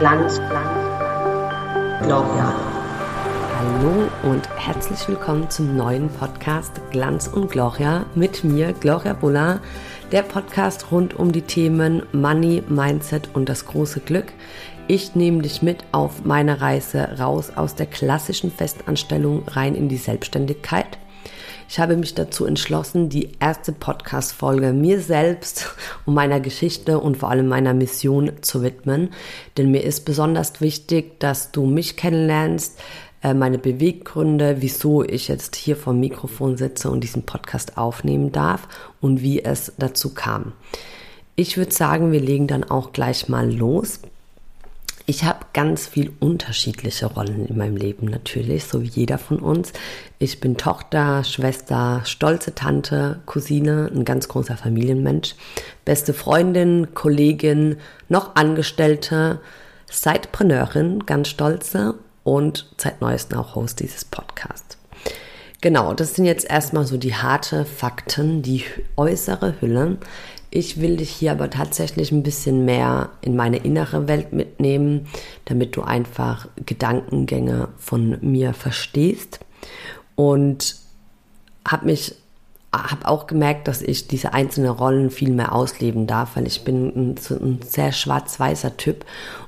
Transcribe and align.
Glanz, 0.00 0.40
Glanz, 0.48 2.06
Gloria. 2.06 2.54
Hallo 3.58 4.08
und 4.22 4.48
herzlich 4.56 5.06
willkommen 5.06 5.50
zum 5.50 5.76
neuen 5.76 6.08
Podcast 6.08 6.72
Glanz 6.90 7.26
und 7.26 7.50
Gloria 7.50 8.06
mit 8.14 8.42
mir, 8.42 8.72
Gloria 8.72 9.12
Bulla, 9.12 9.60
der 10.10 10.22
Podcast 10.22 10.90
rund 10.90 11.18
um 11.18 11.32
die 11.32 11.42
Themen 11.42 12.02
Money, 12.12 12.62
Mindset 12.66 13.28
und 13.34 13.50
das 13.50 13.66
große 13.66 14.00
Glück. 14.00 14.32
Ich 14.88 15.16
nehme 15.16 15.42
dich 15.42 15.60
mit 15.60 15.84
auf 15.92 16.24
meine 16.24 16.62
Reise 16.62 17.18
raus 17.18 17.52
aus 17.54 17.74
der 17.74 17.84
klassischen 17.84 18.50
Festanstellung 18.50 19.46
rein 19.48 19.74
in 19.74 19.90
die 19.90 19.98
Selbstständigkeit– 19.98 20.96
ich 21.70 21.78
habe 21.78 21.96
mich 21.96 22.16
dazu 22.16 22.46
entschlossen, 22.46 23.10
die 23.10 23.28
erste 23.38 23.70
Podcast-Folge 23.70 24.72
mir 24.72 25.00
selbst 25.00 25.72
und 26.04 26.14
meiner 26.14 26.40
Geschichte 26.40 26.98
und 26.98 27.16
vor 27.16 27.30
allem 27.30 27.46
meiner 27.46 27.74
Mission 27.74 28.32
zu 28.40 28.64
widmen. 28.64 29.10
Denn 29.56 29.70
mir 29.70 29.84
ist 29.84 30.04
besonders 30.04 30.60
wichtig, 30.60 31.20
dass 31.20 31.52
du 31.52 31.66
mich 31.66 31.96
kennenlernst, 31.96 32.76
äh, 33.22 33.34
meine 33.34 33.58
Beweggründe, 33.58 34.56
wieso 34.58 35.04
ich 35.04 35.28
jetzt 35.28 35.54
hier 35.54 35.76
vom 35.76 36.00
Mikrofon 36.00 36.56
sitze 36.56 36.90
und 36.90 37.04
diesen 37.04 37.22
Podcast 37.22 37.78
aufnehmen 37.78 38.32
darf 38.32 38.66
und 39.00 39.22
wie 39.22 39.44
es 39.44 39.72
dazu 39.78 40.12
kam. 40.12 40.54
Ich 41.36 41.56
würde 41.56 41.72
sagen, 41.72 42.10
wir 42.10 42.20
legen 42.20 42.48
dann 42.48 42.64
auch 42.64 42.90
gleich 42.90 43.28
mal 43.28 43.48
los. 43.48 44.00
Ich 45.06 45.22
habe 45.22 45.39
ganz 45.52 45.86
viel 45.86 46.12
unterschiedliche 46.20 47.06
Rollen 47.06 47.46
in 47.46 47.56
meinem 47.56 47.76
Leben 47.76 48.06
natürlich, 48.06 48.64
so 48.64 48.82
wie 48.82 48.88
jeder 48.88 49.18
von 49.18 49.38
uns. 49.38 49.72
Ich 50.18 50.40
bin 50.40 50.56
Tochter, 50.56 51.24
Schwester, 51.24 52.02
stolze 52.04 52.54
Tante, 52.54 53.20
Cousine, 53.26 53.90
ein 53.94 54.04
ganz 54.04 54.28
großer 54.28 54.56
Familienmensch, 54.56 55.34
beste 55.84 56.14
Freundin, 56.14 56.94
Kollegin, 56.94 57.76
noch 58.08 58.36
Angestellte, 58.36 59.40
Sidepreneurin, 59.90 61.06
ganz 61.06 61.28
stolze 61.28 61.94
und 62.22 62.70
seit 62.76 63.00
neuestem 63.00 63.38
auch 63.38 63.54
Host 63.54 63.80
dieses 63.80 64.04
Podcasts. 64.04 64.78
Genau, 65.62 65.92
das 65.92 66.14
sind 66.14 66.24
jetzt 66.24 66.48
erstmal 66.48 66.86
so 66.86 66.96
die 66.96 67.14
harte 67.14 67.66
Fakten, 67.66 68.40
die 68.40 68.64
äußere 68.96 69.60
Hülle. 69.60 69.98
Ich 70.50 70.80
will 70.80 70.96
dich 70.96 71.10
hier 71.10 71.32
aber 71.32 71.48
tatsächlich 71.48 72.10
ein 72.10 72.24
bisschen 72.24 72.64
mehr 72.64 73.10
in 73.20 73.36
meine 73.36 73.58
innere 73.58 74.08
Welt 74.08 74.32
mitnehmen, 74.32 75.06
damit 75.44 75.76
du 75.76 75.82
einfach 75.82 76.48
Gedankengänge 76.66 77.68
von 77.78 78.18
mir 78.20 78.52
verstehst. 78.52 79.40
Und 80.16 80.76
habe 81.64 81.86
mich 81.86 82.16
habe 82.72 83.08
auch 83.08 83.26
gemerkt, 83.26 83.66
dass 83.66 83.82
ich 83.82 84.06
diese 84.06 84.32
einzelnen 84.32 84.70
Rollen 84.70 85.10
viel 85.10 85.32
mehr 85.32 85.52
ausleben 85.52 86.06
darf, 86.06 86.36
weil 86.36 86.46
ich 86.46 86.62
bin 86.62 86.86
ein, 86.88 87.14
ein 87.30 87.60
sehr 87.66 87.90
schwarz-weißer 87.90 88.76
Typ 88.76 89.04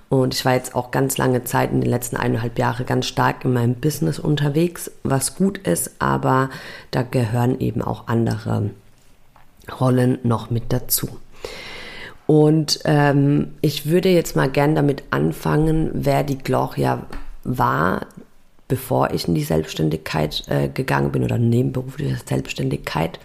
und 0.09 0.35
ich 0.35 0.45
war 0.45 0.55
jetzt 0.55 0.75
auch 0.75 0.91
ganz 0.91 1.19
lange 1.19 1.45
Zeit 1.45 1.71
in 1.71 1.81
den 1.81 1.89
letzten 1.89 2.17
eineinhalb 2.17 2.59
Jahren 2.59 2.85
ganz 2.85 3.07
stark 3.07 3.45
in 3.45 3.53
meinem 3.53 3.77
Business 3.77 4.19
unterwegs, 4.19 4.91
was 5.05 5.37
gut 5.37 5.59
ist, 5.59 5.93
aber 6.01 6.51
da 6.91 7.03
gehören 7.03 7.61
eben 7.61 7.81
auch 7.81 8.09
andere 8.09 8.71
Rollen 9.81 10.19
noch 10.23 10.51
mit 10.51 10.73
dazu. 10.73 11.09
Und 12.27 12.81
ähm, 12.85 13.55
ich 13.61 13.87
würde 13.87 14.09
jetzt 14.09 14.37
mal 14.37 14.49
gern 14.49 14.75
damit 14.75 15.03
anfangen, 15.11 15.91
wer 15.93 16.23
die 16.23 16.39
Gloria 16.39 17.03
war, 17.45 18.07
bevor 18.69 19.11
ich 19.13 19.29
in 19.29 19.35
die 19.35 19.43
Selbstständigkeit 19.43 20.45
äh, 20.49 20.69
gegangen 20.69 21.13
bin 21.13 21.25
oder 21.25 21.37
nebenberufliche 21.37 22.17
Selbstständigkeit. 22.25 23.19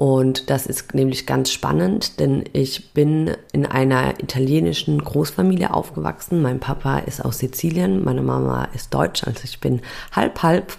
Und 0.00 0.48
das 0.48 0.64
ist 0.64 0.94
nämlich 0.94 1.26
ganz 1.26 1.52
spannend, 1.52 2.20
denn 2.20 2.44
ich 2.54 2.94
bin 2.94 3.36
in 3.52 3.66
einer 3.66 4.18
italienischen 4.18 4.98
Großfamilie 5.02 5.74
aufgewachsen. 5.74 6.40
Mein 6.40 6.58
Papa 6.58 7.00
ist 7.00 7.22
aus 7.22 7.38
Sizilien, 7.38 8.02
meine 8.02 8.22
Mama 8.22 8.68
ist 8.74 8.94
deutsch, 8.94 9.24
also 9.24 9.40
ich 9.44 9.60
bin 9.60 9.82
halb 10.12 10.42
halb. 10.42 10.78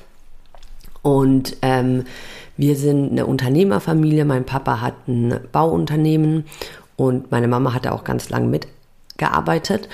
Und 1.01 1.57
ähm, 1.61 2.03
wir 2.57 2.75
sind 2.75 3.11
eine 3.11 3.25
Unternehmerfamilie. 3.25 4.25
Mein 4.25 4.45
Papa 4.45 4.81
hat 4.81 5.07
ein 5.07 5.39
Bauunternehmen 5.51 6.45
und 6.95 7.31
meine 7.31 7.47
Mama 7.47 7.73
hatte 7.73 7.91
auch 7.91 8.03
ganz 8.03 8.29
lange 8.29 8.47
mitgearbeitet. 8.47 9.89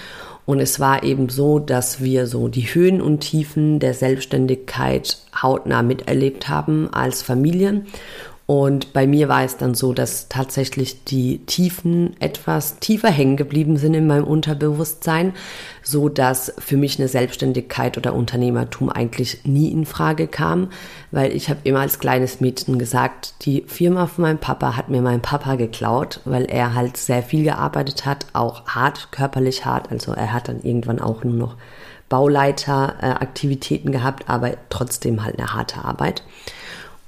Und 0.46 0.62
es 0.62 0.80
war 0.80 1.04
eben 1.04 1.28
so, 1.28 1.60
dass 1.60 2.02
wir 2.02 2.26
so 2.26 2.48
die 2.48 2.74
Höhen 2.74 3.02
und 3.02 3.20
Tiefen 3.20 3.80
der 3.80 3.94
Selbstständigkeit 3.94 5.18
hautnah 5.42 5.84
miterlebt 5.84 6.48
haben 6.48 6.90
als 6.94 7.22
Familien. 7.22 7.88
Und 8.48 8.94
bei 8.94 9.08
mir 9.08 9.28
war 9.28 9.44
es 9.44 9.58
dann 9.58 9.76
so, 9.76 9.92
dass 9.92 10.30
tatsächlich 10.30 11.04
die 11.04 11.40
Tiefen 11.40 12.16
etwas 12.22 12.80
tiefer 12.80 13.10
hängen 13.10 13.36
geblieben 13.36 13.76
sind 13.76 13.94
in 13.94 14.08
meinem 14.08 14.24
Unterbewusstsein, 14.24 15.34
so 15.84 16.08
dass 16.08 16.54
für 16.58 16.78
mich 16.78 16.98
eine 16.98 17.10
Selbstständigkeit 17.10 17.98
oder 17.98 18.14
Unternehmertum 18.14 18.90
eigentlich 18.90 19.44
nie 19.44 19.70
in 19.70 19.86
Frage 19.86 20.28
kam, 20.28 20.70
weil 21.12 21.36
ich 21.36 21.50
habe 21.50 21.60
immer 21.66 21.82
als 21.82 22.00
kleines 22.00 22.40
Mädchen 22.40 22.80
gesagt, 22.80 23.34
die 23.42 23.66
Firma 23.68 24.08
von 24.08 24.22
meinem 24.22 24.40
Papa 24.40 24.78
hat 24.78 24.88
mir 24.88 25.02
mein 25.02 25.22
Papa 25.22 25.56
geklaut, 25.56 26.22
weil 26.24 26.46
er 26.46 26.74
halt 26.74 26.96
sehr 26.96 27.24
viel 27.24 27.44
gearbeitet 27.44 28.06
hat, 28.06 28.28
auch 28.32 28.66
hart, 28.66 29.12
körperlich 29.12 29.66
hart. 29.66 29.92
Also 29.92 30.14
er 30.14 30.32
hat 30.32 30.48
dann 30.48 30.62
irgendwann 30.62 31.02
auch 31.02 31.26
nur 31.26 31.36
noch 31.36 31.58
Bauleiteraktivitäten 32.08 33.90
äh, 33.90 33.98
gehabt, 33.98 34.30
aber 34.30 34.54
trotzdem 34.70 35.26
halt 35.26 35.38
eine 35.38 35.54
harte 35.54 35.84
Arbeit. 35.84 36.24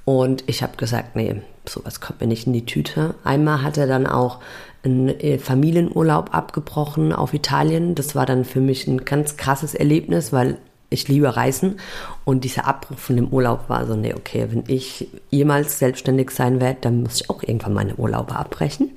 Und 0.04 0.44
ich 0.46 0.62
habe 0.62 0.76
gesagt, 0.76 1.16
nee, 1.16 1.42
sowas 1.66 2.00
kommt 2.00 2.20
mir 2.20 2.26
nicht 2.26 2.46
in 2.46 2.52
die 2.52 2.66
Tüte. 2.66 3.14
Einmal 3.24 3.62
hat 3.62 3.76
er 3.76 3.86
dann 3.86 4.06
auch 4.06 4.40
einen 4.82 5.08
äh, 5.08 5.38
Familienurlaub 5.38 6.34
abgebrochen 6.34 7.12
auf 7.12 7.34
Italien. 7.34 7.94
Das 7.94 8.14
war 8.14 8.26
dann 8.26 8.44
für 8.44 8.60
mich 8.60 8.86
ein 8.86 9.04
ganz 9.04 9.36
krasses 9.36 9.74
Erlebnis, 9.74 10.32
weil 10.32 10.58
ich 10.90 11.06
liebe 11.06 11.36
Reisen 11.36 11.78
und 12.24 12.42
dieser 12.42 12.66
Abbruch 12.66 12.98
von 12.98 13.16
dem 13.16 13.28
Urlaub 13.28 13.68
war 13.68 13.86
so, 13.86 13.94
nee, 13.94 14.12
okay, 14.12 14.48
wenn 14.50 14.64
ich 14.66 15.08
jemals 15.30 15.78
selbstständig 15.78 16.32
sein 16.32 16.60
werde, 16.60 16.78
dann 16.80 17.02
muss 17.04 17.20
ich 17.20 17.30
auch 17.30 17.42
irgendwann 17.42 17.74
meine 17.74 17.94
Urlaube 17.94 18.34
abbrechen. 18.34 18.90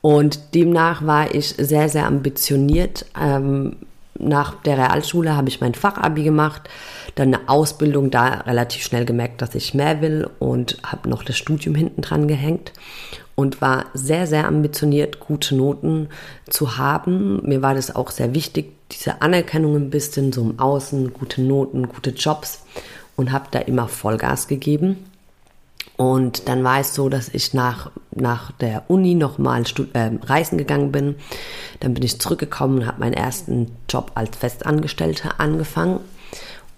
Und 0.00 0.54
demnach 0.54 1.04
war 1.04 1.34
ich 1.34 1.48
sehr, 1.48 1.88
sehr 1.88 2.06
ambitioniert. 2.06 3.06
Ähm, 3.20 3.76
nach 4.18 4.54
der 4.62 4.78
Realschule 4.78 5.36
habe 5.36 5.48
ich 5.48 5.60
mein 5.60 5.74
Fachabi 5.74 6.22
gemacht, 6.22 6.68
dann 7.20 7.34
eine 7.34 7.48
Ausbildung, 7.48 8.10
da 8.10 8.28
relativ 8.28 8.82
schnell 8.82 9.04
gemerkt, 9.04 9.42
dass 9.42 9.54
ich 9.54 9.74
mehr 9.74 10.00
will 10.00 10.28
und 10.38 10.78
habe 10.84 11.08
noch 11.08 11.22
das 11.22 11.36
Studium 11.36 11.74
hinten 11.74 12.00
dran 12.00 12.28
gehängt 12.28 12.72
und 13.34 13.60
war 13.60 13.86
sehr, 13.94 14.26
sehr 14.26 14.46
ambitioniert, 14.46 15.20
gute 15.20 15.54
Noten 15.54 16.08
zu 16.48 16.78
haben. 16.78 17.40
Mir 17.46 17.62
war 17.62 17.74
das 17.74 17.94
auch 17.94 18.10
sehr 18.10 18.34
wichtig, 18.34 18.72
diese 18.92 19.22
Anerkennung 19.22 19.76
ein 19.76 19.90
bisschen 19.90 20.32
so 20.32 20.42
im 20.42 20.58
Außen, 20.58 21.12
gute 21.12 21.42
Noten, 21.42 21.88
gute 21.88 22.10
Jobs 22.10 22.62
und 23.16 23.32
habe 23.32 23.46
da 23.50 23.60
immer 23.60 23.88
Vollgas 23.88 24.48
gegeben. 24.48 24.96
Und 25.96 26.48
dann 26.48 26.64
war 26.64 26.80
es 26.80 26.94
so, 26.94 27.10
dass 27.10 27.28
ich 27.28 27.52
nach, 27.52 27.90
nach 28.10 28.52
der 28.52 28.84
Uni 28.88 29.14
nochmal 29.14 29.64
äh, 29.92 30.10
reisen 30.22 30.56
gegangen 30.56 30.92
bin. 30.92 31.16
Dann 31.80 31.92
bin 31.92 32.02
ich 32.02 32.18
zurückgekommen 32.18 32.78
und 32.78 32.86
habe 32.86 33.00
meinen 33.00 33.12
ersten 33.12 33.70
Job 33.88 34.12
als 34.14 34.34
Festangestellte 34.36 35.38
angefangen. 35.38 36.00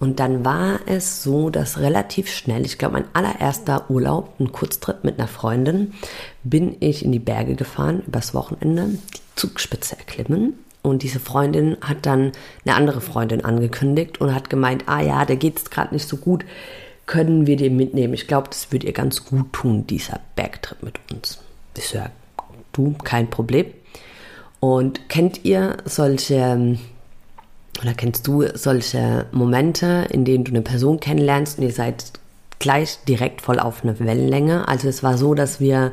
Und 0.03 0.19
dann 0.19 0.43
war 0.43 0.81
es 0.85 1.23
so, 1.23 1.49
dass 1.49 1.79
relativ 1.79 2.29
schnell, 2.29 2.65
ich 2.65 2.77
glaube 2.77 2.95
mein 2.95 3.05
allererster 3.13 3.89
Urlaub, 3.89 4.33
ein 4.37 4.51
Kurztrip 4.51 5.05
mit 5.05 5.17
einer 5.17 5.29
Freundin, 5.29 5.93
bin 6.43 6.75
ich 6.81 7.05
in 7.05 7.13
die 7.13 7.19
Berge 7.19 7.55
gefahren, 7.55 8.03
übers 8.05 8.33
Wochenende, 8.33 8.89
die 8.89 9.21
Zugspitze 9.37 9.97
erklimmen. 9.97 10.55
Und 10.81 11.03
diese 11.03 11.21
Freundin 11.21 11.77
hat 11.79 12.05
dann 12.05 12.33
eine 12.65 12.75
andere 12.75 12.99
Freundin 12.99 13.45
angekündigt 13.45 14.19
und 14.19 14.35
hat 14.35 14.49
gemeint, 14.49 14.83
ah 14.87 14.99
ja, 14.99 15.23
der 15.23 15.37
geht 15.37 15.59
es 15.59 15.69
gerade 15.69 15.93
nicht 15.93 16.09
so 16.09 16.17
gut 16.17 16.43
können 17.05 17.47
wir 17.47 17.57
den 17.57 17.75
mitnehmen. 17.75 18.13
Ich 18.13 18.27
glaube, 18.27 18.49
das 18.49 18.71
würde 18.71 18.87
ihr 18.87 18.93
ganz 18.93 19.25
gut 19.25 19.51
tun, 19.53 19.85
dieser 19.87 20.19
Bergtrip 20.35 20.81
mit 20.83 20.95
uns. 21.11 21.39
Ich 21.77 21.89
sage, 21.89 22.11
du, 22.71 22.95
kein 23.03 23.29
Problem. 23.29 23.65
Und 24.59 25.09
kennt 25.09 25.43
ihr 25.43 25.77
solche, 25.85 26.77
oder 27.81 27.93
kennst 27.93 28.27
du 28.27 28.45
solche 28.53 29.25
Momente, 29.31 30.07
in 30.11 30.25
denen 30.25 30.43
du 30.43 30.51
eine 30.51 30.61
Person 30.61 30.99
kennenlernst 30.99 31.57
und 31.57 31.65
ihr 31.65 31.71
seid 31.71 32.13
gleich 32.59 32.99
direkt 33.07 33.41
voll 33.41 33.59
auf 33.59 33.83
eine 33.83 33.99
Wellenlänge? 33.99 34.67
Also 34.67 34.87
es 34.87 35.03
war 35.03 35.17
so, 35.17 35.33
dass 35.33 35.59
wir 35.59 35.91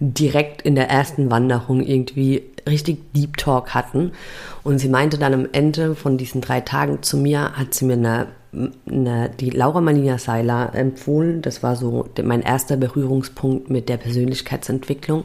direkt 0.00 0.62
in 0.62 0.74
der 0.74 0.88
ersten 0.88 1.30
Wanderung 1.30 1.82
irgendwie 1.82 2.42
richtig 2.68 3.12
Deep 3.12 3.36
Talk 3.36 3.74
hatten. 3.74 4.12
Und 4.62 4.78
sie 4.78 4.88
meinte 4.88 5.18
dann 5.18 5.34
am 5.34 5.48
Ende 5.52 5.94
von 5.94 6.18
diesen 6.18 6.40
drei 6.40 6.60
Tagen 6.60 7.02
zu 7.02 7.16
mir, 7.16 7.52
hat 7.52 7.74
sie 7.74 7.84
mir 7.84 7.94
eine 7.94 8.26
eine, 8.52 9.30
die 9.30 9.50
Laura 9.50 9.80
Malina 9.80 10.18
Seiler 10.18 10.74
empfohlen. 10.74 11.42
Das 11.42 11.62
war 11.62 11.76
so 11.76 12.08
mein 12.22 12.42
erster 12.42 12.76
Berührungspunkt 12.76 13.70
mit 13.70 13.88
der 13.88 13.96
Persönlichkeitsentwicklung 13.96 15.24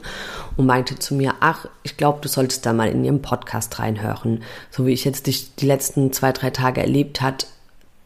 und 0.58 0.66
meinte 0.66 1.00
zu 1.00 1.16
mir, 1.16 1.36
ach, 1.40 1.68
ich 1.84 1.98
glaube, 1.98 2.20
du 2.22 2.28
solltest 2.28 2.66
da 2.66 2.74
mal 2.74 2.90
in 2.90 3.04
ihrem 3.04 3.22
Podcast 3.22 3.80
reinhören. 3.80 4.44
So 4.70 4.86
wie 4.86 4.94
ich 4.94 5.06
jetzt 5.06 5.28
dich 5.28 5.56
die 5.56 5.66
letzten 5.66 6.14
zwei, 6.14 6.32
drei 6.32 6.52
Tage 6.52 6.82
erlebt 6.82 7.22
hat, 7.22 7.48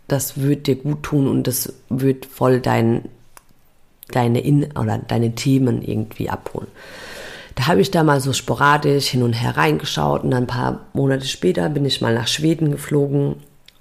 das 0.07 0.41
wird 0.41 0.67
dir 0.67 0.75
gut 0.75 1.03
tun 1.03 1.27
und 1.27 1.47
das 1.47 1.73
wird 1.89 2.25
voll 2.25 2.61
dein, 2.61 3.09
deine 4.11 4.39
In 4.39 4.71
oder 4.77 4.97
deine 4.97 5.35
Themen 5.35 5.81
irgendwie 5.81 6.29
abholen. 6.29 6.67
da 7.55 7.67
habe 7.67 7.81
ich 7.81 7.91
da 7.91 8.03
mal 8.03 8.21
so 8.21 8.33
sporadisch 8.33 9.07
hin 9.07 9.21
und 9.21 9.33
her 9.33 9.57
reingeschaut 9.57 10.23
und 10.23 10.33
ein 10.33 10.47
paar 10.47 10.87
Monate 10.93 11.27
später 11.27 11.69
bin 11.69 11.85
ich 11.85 12.01
mal 12.01 12.15
nach 12.15 12.27
Schweden 12.27 12.71
geflogen 12.71 13.35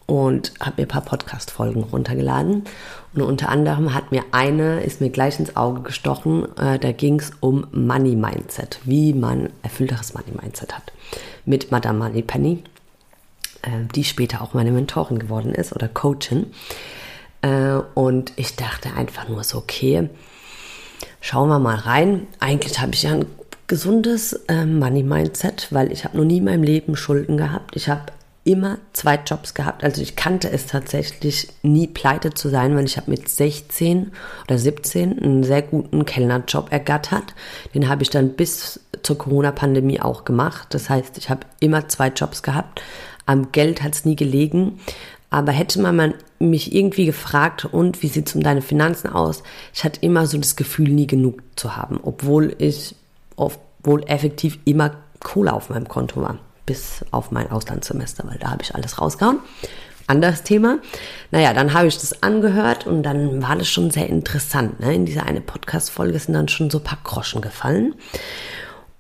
und 0.09 0.53
habe 0.59 0.77
mir 0.79 0.87
ein 0.87 0.89
paar 0.89 1.03
Podcast-Folgen 1.03 1.85
runtergeladen. 1.85 2.65
Und 3.15 3.23
unter 3.23 3.51
anderem 3.51 3.93
hat 3.93 4.11
mir 4.11 4.25
eine, 4.33 4.81
ist 4.81 5.03
mir 5.03 5.11
gleich 5.11 5.39
ins 5.39 5.55
Auge 5.55 5.83
gestochen, 5.83 6.47
äh, 6.57 6.79
da 6.79 6.93
ging 6.93 7.21
es 7.21 7.33
um 7.41 7.67
Money 7.73 8.17
Mindset, 8.17 8.81
wie 8.85 9.13
man 9.13 9.51
erfüllteres 9.63 10.15
Money 10.15 10.33
Mindset 10.41 10.75
hat. 10.75 10.93
Mit 11.45 11.71
Madame 11.71 11.99
Money 11.99 12.23
Penny, 12.23 12.65
äh, 13.61 13.85
die 13.95 14.03
später 14.03 14.41
auch 14.41 14.55
meine 14.55 14.73
Mentorin 14.73 15.19
geworden 15.19 15.55
ist 15.55 15.75
oder 15.75 15.89
Coachin. 15.89 16.47
Äh, 17.43 17.81
und 17.93 18.33
ich 18.37 18.57
dachte 18.57 18.95
einfach 18.95 19.29
nur 19.29 19.45
so, 19.45 19.59
okay, 19.59 20.09
schauen 21.21 21.51
wir 21.51 21.59
mal 21.59 21.77
rein. 21.77 22.27
Eigentlich 22.41 22.81
habe 22.81 22.95
ich 22.95 23.03
ja 23.03 23.13
ein 23.13 23.27
gesundes 23.67 24.33
äh, 24.49 24.65
Money 24.65 25.03
Mindset, 25.03 25.69
weil 25.71 25.93
ich 25.93 26.07
habe 26.07 26.17
noch 26.17 26.25
nie 26.25 26.39
in 26.39 26.45
meinem 26.45 26.63
Leben 26.63 26.97
Schulden 26.97 27.37
gehabt. 27.37 27.77
Ich 27.77 27.91
habe 27.91 28.07
immer 28.49 28.79
zwei 28.95 29.21
Jobs 29.27 29.53
gehabt. 29.53 29.85
Also 29.85 30.01
ich 30.01 30.17
kannte 30.17 30.51
es 30.51 30.67
tatsächlich 30.67 31.49
nie 31.63 31.87
pleite 31.87 32.33
zu 32.33 32.49
sein, 32.49 32.75
weil 32.75 32.87
ich 32.87 32.97
habe 32.97 33.11
mit 33.11 33.29
16 33.29 34.11
oder 34.45 34.57
17 34.57 35.19
einen 35.19 35.45
sehr 35.45 35.61
guten 35.61 36.07
Kellnerjob 36.07 36.73
ergattert. 36.73 37.35
Den 37.75 37.91
habe 37.91 38.03
ich 38.03 38.09
dann 38.09 38.31
bis 38.31 38.81
zur 39.03 39.19
Corona-Pandemie 39.19 40.01
auch 40.01 40.25
gemacht. 40.25 40.69
Das 40.71 40.89
heißt, 40.89 41.19
ich 41.19 41.29
habe 41.29 41.43
immer 41.61 41.89
zwei 41.89 42.09
Jobs 42.09 42.43
gehabt. 42.43 42.81
Am 43.27 43.53
Geld 43.53 43.83
hat 43.83 43.95
es 43.95 44.07
nie 44.07 44.17
gelegen. 44.17 44.81
Aber 45.29 45.53
hätte 45.53 45.79
man 45.83 46.15
mich 46.39 46.75
irgendwie 46.75 47.05
gefragt, 47.05 47.67
und 47.67 48.03
wie 48.03 48.09
sieht 48.09 48.29
es 48.29 48.35
um 48.35 48.43
deine 48.43 48.63
Finanzen 48.63 49.11
aus? 49.11 49.43
Ich 49.75 49.85
hatte 49.85 50.01
immer 50.01 50.27
so 50.27 50.39
das 50.39 50.57
Gefühl, 50.57 50.89
nie 50.89 51.07
genug 51.07 51.43
zu 51.55 51.77
haben, 51.77 52.01
obwohl 52.03 52.57
ich 52.57 52.95
wohl 53.37 54.05
effektiv 54.07 54.59
immer 54.65 54.93
Kohle 55.21 55.53
auf 55.53 55.69
meinem 55.69 55.87
Konto 55.87 56.23
war 56.23 56.39
bis 56.69 57.03
auf 57.13 57.31
mein 57.31 57.51
Auslandssemester, 57.51 58.25
weil 58.29 58.39
da 58.39 58.51
habe 58.51 58.63
ich 58.63 58.75
alles 58.75 59.01
rausgehauen. 59.01 59.39
Anderes 60.07 60.43
Thema. 60.43 60.79
Naja, 61.31 61.55
dann 61.55 61.73
habe 61.73 61.89
ich 61.89 61.97
das 61.97 62.23
angehört 62.23 62.87
und 62.87 63.03
dann 63.03 63.43
war 63.43 63.57
das 63.57 63.69
schon 63.69 63.91
sehr 63.91 64.09
interessant. 64.09 64.81
Ne? 64.81 64.95
In 64.95 65.07
dieser 65.07 65.25
eine 65.25 65.41
Podcast-Folge 65.41 66.19
sind 66.19 66.35
dann 66.35 66.49
schon 66.49 66.69
so 66.69 66.79
ein 66.79 66.85
paar 66.85 66.99
Groschen 67.03 67.41
gefallen. 67.41 67.95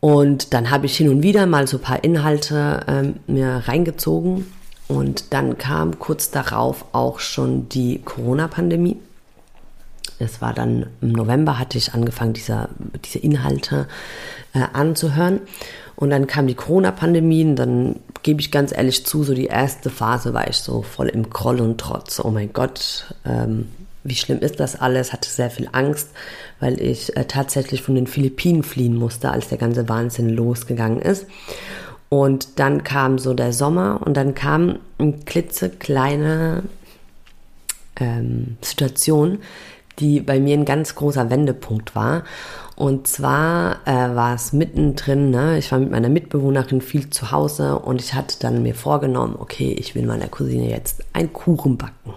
Und 0.00 0.54
dann 0.54 0.70
habe 0.70 0.86
ich 0.86 0.96
hin 0.96 1.10
und 1.10 1.22
wieder 1.22 1.46
mal 1.46 1.66
so 1.66 1.76
ein 1.76 1.82
paar 1.82 2.04
Inhalte 2.04 2.80
ähm, 2.88 3.16
mir 3.26 3.64
reingezogen. 3.66 4.50
Und 4.86 5.34
dann 5.34 5.58
kam 5.58 5.98
kurz 5.98 6.30
darauf 6.30 6.86
auch 6.92 7.20
schon 7.20 7.68
die 7.68 8.00
Corona-Pandemie. 8.02 8.98
Es 10.18 10.40
war 10.40 10.54
dann 10.54 10.86
im 11.02 11.12
November, 11.12 11.58
hatte 11.58 11.76
ich 11.76 11.92
angefangen, 11.92 12.32
diese, 12.32 12.70
diese 13.04 13.18
Inhalte 13.18 13.86
äh, 14.54 14.62
anzuhören. 14.72 15.40
Und 15.98 16.10
dann 16.10 16.28
kam 16.28 16.46
die 16.46 16.54
Corona-Pandemie 16.54 17.44
und 17.44 17.56
dann 17.56 17.96
gebe 18.22 18.40
ich 18.40 18.52
ganz 18.52 18.70
ehrlich 18.70 19.04
zu, 19.04 19.24
so 19.24 19.34
die 19.34 19.46
erste 19.46 19.90
Phase 19.90 20.32
war 20.32 20.48
ich 20.48 20.58
so 20.58 20.82
voll 20.82 21.08
im 21.08 21.28
Groll 21.28 21.60
und 21.60 21.80
Trotz. 21.80 22.20
Oh 22.20 22.30
mein 22.30 22.52
Gott, 22.52 23.12
ähm, 23.24 23.66
wie 24.04 24.14
schlimm 24.14 24.38
ist 24.38 24.60
das 24.60 24.78
alles? 24.80 25.12
Hatte 25.12 25.28
sehr 25.28 25.50
viel 25.50 25.68
Angst, 25.72 26.10
weil 26.60 26.80
ich 26.80 27.16
äh, 27.16 27.24
tatsächlich 27.24 27.82
von 27.82 27.96
den 27.96 28.06
Philippinen 28.06 28.62
fliehen 28.62 28.94
musste, 28.94 29.32
als 29.32 29.48
der 29.48 29.58
ganze 29.58 29.88
Wahnsinn 29.88 30.28
losgegangen 30.28 31.02
ist. 31.02 31.26
Und 32.08 32.60
dann 32.60 32.84
kam 32.84 33.18
so 33.18 33.34
der 33.34 33.52
Sommer 33.52 34.00
und 34.04 34.16
dann 34.16 34.36
kam 34.36 34.78
eine 34.98 35.14
klitzekleine 35.14 36.62
ähm, 37.98 38.56
Situation, 38.62 39.40
die 39.98 40.20
bei 40.20 40.38
mir 40.38 40.56
ein 40.56 40.64
ganz 40.64 40.94
großer 40.94 41.28
Wendepunkt 41.28 41.96
war. 41.96 42.22
Und 42.78 43.08
zwar 43.08 43.80
äh, 43.88 44.14
war 44.14 44.36
es 44.36 44.52
mittendrin, 44.52 45.30
ne? 45.30 45.58
ich 45.58 45.72
war 45.72 45.80
mit 45.80 45.90
meiner 45.90 46.08
Mitbewohnerin 46.08 46.80
viel 46.80 47.10
zu 47.10 47.32
Hause 47.32 47.76
und 47.76 48.00
ich 48.00 48.14
hatte 48.14 48.36
dann 48.38 48.62
mir 48.62 48.76
vorgenommen, 48.76 49.34
okay, 49.36 49.74
ich 49.76 49.96
will 49.96 50.06
meiner 50.06 50.28
Cousine 50.28 50.70
jetzt 50.70 51.02
einen 51.12 51.32
Kuchen 51.32 51.76
backen 51.76 52.14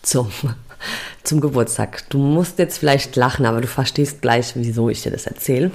zum, 0.00 0.28
zum 1.24 1.40
Geburtstag. 1.40 2.08
Du 2.08 2.18
musst 2.18 2.60
jetzt 2.60 2.78
vielleicht 2.78 3.16
lachen, 3.16 3.46
aber 3.46 3.60
du 3.60 3.66
verstehst 3.66 4.22
gleich, 4.22 4.52
wieso 4.54 4.90
ich 4.90 5.02
dir 5.02 5.10
das 5.10 5.26
erzähle. 5.26 5.72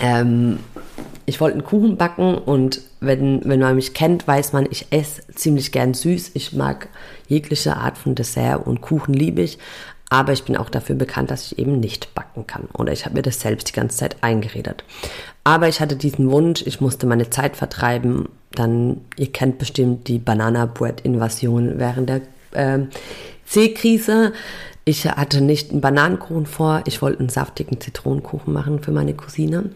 Ähm, 0.00 0.58
ich 1.24 1.40
wollte 1.40 1.58
einen 1.58 1.66
Kuchen 1.66 1.96
backen 1.96 2.34
und 2.34 2.80
wenn, 2.98 3.42
wenn 3.44 3.60
man 3.60 3.76
mich 3.76 3.94
kennt, 3.94 4.26
weiß 4.26 4.52
man, 4.52 4.66
ich 4.68 4.88
esse 4.90 5.22
ziemlich 5.36 5.70
gern 5.70 5.94
süß. 5.94 6.32
Ich 6.34 6.52
mag 6.52 6.88
jegliche 7.28 7.76
Art 7.76 7.96
von 7.96 8.16
Dessert 8.16 8.66
und 8.66 8.80
Kuchen 8.80 9.14
liebe 9.14 9.42
ich. 9.42 9.58
Aber 10.10 10.32
ich 10.32 10.44
bin 10.44 10.56
auch 10.56 10.70
dafür 10.70 10.94
bekannt, 10.96 11.30
dass 11.30 11.46
ich 11.46 11.58
eben 11.58 11.80
nicht 11.80 12.14
backen 12.14 12.46
kann. 12.46 12.68
Oder 12.74 12.92
ich 12.92 13.04
habe 13.04 13.16
mir 13.16 13.22
das 13.22 13.40
selbst 13.40 13.68
die 13.68 13.72
ganze 13.72 13.98
Zeit 13.98 14.16
eingeredet. 14.20 14.84
Aber 15.44 15.68
ich 15.68 15.80
hatte 15.80 15.96
diesen 15.96 16.30
Wunsch, 16.30 16.62
ich 16.66 16.80
musste 16.80 17.06
meine 17.06 17.30
Zeit 17.30 17.56
vertreiben. 17.56 18.28
Dann, 18.52 19.00
ihr 19.16 19.32
kennt 19.32 19.58
bestimmt 19.58 20.08
die 20.08 20.18
Banana 20.18 20.66
Bread 20.66 21.00
Invasion 21.00 21.78
während 21.78 22.08
der 22.08 22.20
äh, 22.52 22.86
C-Krise. 23.46 24.32
Ich 24.84 25.06
hatte 25.06 25.40
nicht 25.40 25.70
einen 25.70 25.80
Bananenkuchen 25.80 26.46
vor, 26.46 26.82
ich 26.84 27.00
wollte 27.00 27.20
einen 27.20 27.30
saftigen 27.30 27.80
Zitronenkuchen 27.80 28.52
machen 28.52 28.82
für 28.82 28.92
meine 28.92 29.14
Cousine 29.14 29.70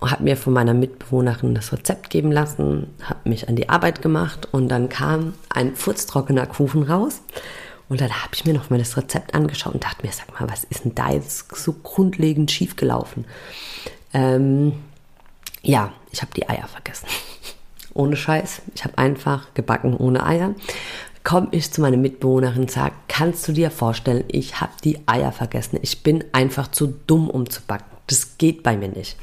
habe 0.00 0.24
mir 0.24 0.36
von 0.36 0.52
meiner 0.52 0.74
Mitbewohnerin 0.74 1.54
das 1.54 1.72
Rezept 1.72 2.10
geben 2.10 2.30
lassen, 2.30 2.88
habe 3.02 3.28
mich 3.28 3.48
an 3.48 3.56
die 3.56 3.68
Arbeit 3.68 4.02
gemacht 4.02 4.48
und 4.52 4.68
dann 4.68 4.88
kam 4.88 5.34
ein 5.48 5.74
furztrockener 5.74 6.46
Kuchen 6.46 6.84
raus. 6.84 7.20
Und 7.88 8.00
dann 8.00 8.12
habe 8.22 8.34
ich 8.34 8.44
mir 8.44 8.54
noch 8.54 8.70
mal 8.70 8.78
das 8.78 8.96
Rezept 8.96 9.34
angeschaut 9.34 9.74
und 9.74 9.84
dachte 9.84 10.06
mir, 10.06 10.12
sag 10.12 10.38
mal, 10.38 10.48
was 10.50 10.64
ist 10.64 10.84
denn 10.84 10.94
da 10.94 11.10
jetzt 11.10 11.54
so 11.56 11.72
grundlegend 11.72 12.50
schiefgelaufen? 12.50 13.24
Ähm, 14.12 14.72
ja, 15.62 15.92
ich 16.10 16.20
habe 16.20 16.32
die 16.34 16.48
Eier 16.48 16.66
vergessen. 16.66 17.06
ohne 17.94 18.16
Scheiß. 18.16 18.62
Ich 18.74 18.84
habe 18.84 18.96
einfach 18.96 19.52
gebacken 19.54 19.96
ohne 19.96 20.24
Eier. 20.24 20.54
Komme 21.24 21.48
ich 21.50 21.70
zu 21.72 21.80
meiner 21.80 21.96
Mitbewohnerin 21.96 22.62
und 22.62 22.70
sage, 22.70 22.94
kannst 23.08 23.46
du 23.48 23.52
dir 23.52 23.70
vorstellen, 23.70 24.24
ich 24.28 24.60
habe 24.60 24.72
die 24.84 25.00
Eier 25.06 25.32
vergessen. 25.32 25.78
Ich 25.82 26.02
bin 26.02 26.24
einfach 26.32 26.68
zu 26.68 26.94
dumm, 27.06 27.28
um 27.28 27.50
zu 27.50 27.60
backen. 27.62 27.96
Das 28.06 28.38
geht 28.38 28.62
bei 28.62 28.76
mir 28.76 28.88
nicht. 28.88 29.16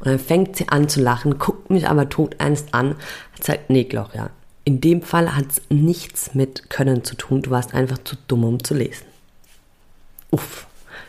Und 0.00 0.08
dann 0.08 0.18
fängt 0.18 0.56
sie 0.56 0.68
an 0.68 0.88
zu 0.88 1.00
lachen, 1.00 1.38
guckt 1.38 1.70
mich 1.70 1.88
aber 1.88 2.08
todernst 2.08 2.74
an 2.74 2.92
und 3.36 3.44
sagt, 3.44 3.70
nee, 3.70 3.84
Gloria, 3.84 4.30
in 4.64 4.80
dem 4.80 5.02
Fall 5.02 5.34
hat 5.34 5.46
es 5.50 5.62
nichts 5.70 6.34
mit 6.34 6.70
Können 6.70 7.04
zu 7.04 7.16
tun. 7.16 7.42
Du 7.42 7.50
warst 7.50 7.74
einfach 7.74 7.98
zu 8.04 8.16
dumm, 8.28 8.44
um 8.44 8.62
zu 8.62 8.74
lesen. 8.74 9.06
Uff, 10.30 10.66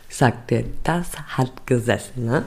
sagt 0.10 0.52
dir, 0.52 0.66
das 0.84 1.08
hat 1.38 1.68
gesessen, 1.68 2.26
ne? 2.26 2.44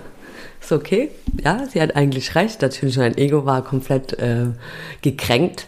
Ist 0.61 0.73
okay. 0.73 1.11
Ja, 1.43 1.67
sie 1.67 1.81
hat 1.81 1.97
eigentlich 1.97 2.35
recht. 2.35 2.61
Natürlich, 2.61 2.97
mein 2.97 3.17
Ego 3.17 3.47
war 3.47 3.62
komplett 3.62 4.14
äh, 4.14 4.47
gekränkt. 5.00 5.67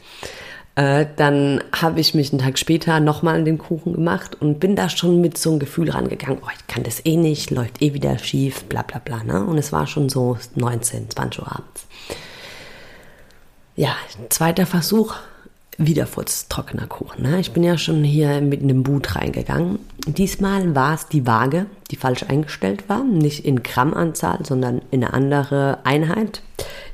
Äh, 0.74 1.06
dann 1.17 1.62
habe 1.72 2.01
ich 2.01 2.15
mich 2.15 2.32
einen 2.32 2.41
Tag 2.41 2.58
später 2.58 3.01
nochmal 3.01 3.36
an 3.36 3.44
den 3.44 3.58
Kuchen 3.58 3.94
gemacht 3.94 4.36
und 4.41 4.60
bin 4.60 4.77
da 4.77 4.89
schon 4.89 5.20
mit 5.20 5.39
so 5.39 5.51
einem 5.51 5.58
Gefühl 5.58 5.91
rangegangen, 5.91 6.39
oh, 6.41 6.48
ich 6.56 6.67
kann 6.67 6.82
das 6.82 7.05
eh 7.05 7.17
nicht, 7.17 7.51
läuft 7.51 7.82
eh 7.82 7.94
wieder 7.94 8.19
schief, 8.19 8.65
bla 8.65 8.82
bla 8.82 8.98
bla. 8.98 9.24
Ne? 9.24 9.44
Und 9.44 9.58
es 9.58 9.72
war 9.72 9.86
schon 9.86 10.08
so 10.08 10.36
19, 10.55 11.10
20 11.10 11.43
Uhr 11.43 11.51
abends. 11.51 11.86
Ja, 13.74 13.94
zweiter 14.29 14.67
Versuch, 14.67 15.15
wieder 15.79 16.06
trockener 16.49 16.89
Kuchen. 16.89 17.23
Ne? 17.23 17.39
Ich 17.39 17.53
bin 17.53 17.63
ja 17.63 17.79
schon 17.79 18.03
hier 18.03 18.41
mit 18.41 18.63
einem 18.63 18.82
Boot 18.82 19.15
reingegangen. 19.15 19.79
Diesmal 20.06 20.75
war 20.75 20.94
es 20.94 21.06
die 21.06 21.27
Waage, 21.27 21.67
die 21.93 21.97
falsch 21.97 22.25
eingestellt 22.25 22.89
war. 22.89 23.05
Nicht 23.05 23.44
in 23.44 23.63
Grammanzahl, 23.63 24.44
sondern 24.44 24.82
in 24.91 25.05
eine 25.05 25.15
andere 25.15 25.79
Einheit. 25.85 26.43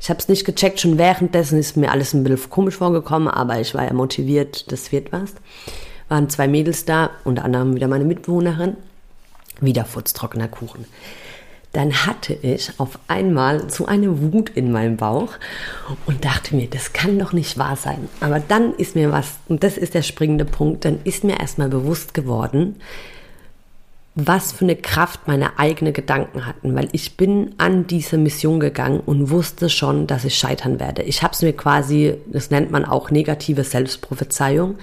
Ich 0.00 0.11
habe 0.11 0.21
es 0.21 0.29
nicht 0.29 0.45
gecheckt. 0.45 0.81
Schon 0.81 0.99
währenddessen 0.99 1.59
ist 1.59 1.79
mir 1.79 1.91
alles 1.91 2.12
ein 2.12 2.25
bisschen 2.25 2.50
komisch 2.50 2.76
vorgekommen, 2.76 3.29
aber 3.29 3.59
ich 3.59 3.75
war 3.75 3.85
ja 3.85 3.95
motiviert, 3.95 4.71
das 4.71 4.93
wird 4.93 5.12
was. 5.12 5.33
Waren 6.09 6.29
zwei 6.29 6.47
Mädels 6.47 6.85
da, 6.85 7.11
unter 7.25 7.47
anderem 7.47 7.75
wieder 7.75 7.88
meine 7.88 8.05
Mitbewohnerin. 8.05 8.76
Wieder 9.61 9.87
trockener 10.12 10.49
Kuchen 10.49 10.85
dann 11.75 12.07
hatte 12.07 12.35
ich 12.35 12.71
auf 12.78 12.99
einmal 13.09 13.69
so 13.69 13.87
eine 13.87 14.21
Wut 14.21 14.50
in 14.50 14.71
meinem 14.71 14.97
Bauch 14.97 15.33
und 16.07 16.25
dachte 16.25 16.54
mir, 16.54 16.69
das 16.69 16.93
kann 16.93 17.19
doch 17.19 17.33
nicht 17.33 17.59
wahr 17.59 17.76
sein. 17.76 18.09
Aber 18.21 18.38
dann 18.38 18.75
ist 18.75 18.95
mir 18.95 19.11
was, 19.11 19.35
und 19.49 19.64
das 19.64 19.76
ist 19.76 19.95
der 19.95 20.02
springende 20.02 20.45
Punkt, 20.45 20.85
dann 20.85 21.00
ist 21.02 21.25
mir 21.25 21.40
erstmal 21.40 21.69
bewusst 21.69 22.14
geworden, 22.14 22.76
was 24.14 24.52
für 24.52 24.64
eine 24.64 24.76
Kraft 24.76 25.26
meine 25.26 25.59
eigenen 25.59 25.93
Gedanken 25.93 26.47
hatten, 26.47 26.76
weil 26.76 26.88
ich 26.93 27.16
bin 27.16 27.57
an 27.59 27.88
diese 27.88 28.16
Mission 28.19 28.61
gegangen 28.61 29.00
und 29.00 29.31
wusste 29.31 29.69
schon, 29.69 30.07
dass 30.07 30.25
ich 30.25 30.38
scheitern 30.38 30.78
werde. 30.78 31.02
Ich 31.02 31.25
habe 31.25 31.35
es 31.35 31.43
mir 31.43 31.52
quasi, 31.52 32.14
das 32.26 32.52
nennt 32.52 32.71
man 32.71 32.85
auch 32.85 33.11
negative 33.11 33.64
Selbstprophezeiung. 33.64 34.76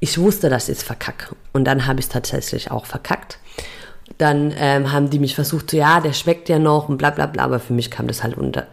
Ich 0.00 0.16
wusste, 0.16 0.48
dass 0.48 0.70
ich 0.70 0.78
es 0.78 0.82
verkacke 0.82 1.36
und 1.52 1.64
dann 1.66 1.86
habe 1.86 2.00
ich 2.00 2.06
es 2.06 2.12
tatsächlich 2.12 2.70
auch 2.70 2.86
verkackt 2.86 3.38
dann 4.22 4.54
ähm, 4.56 4.92
haben 4.92 5.10
die 5.10 5.18
mich 5.18 5.34
versucht, 5.34 5.70
so, 5.70 5.76
ja, 5.76 6.00
der 6.00 6.12
schmeckt 6.12 6.48
ja 6.48 6.58
noch 6.58 6.88
und 6.88 6.96
bla 6.96 7.10
bla 7.10 7.26
bla, 7.26 7.44
aber 7.44 7.58
für 7.60 7.72
mich 7.72 7.90
kam 7.90 8.06
das 8.06 8.22
halt 8.22 8.38
unter 8.38 8.66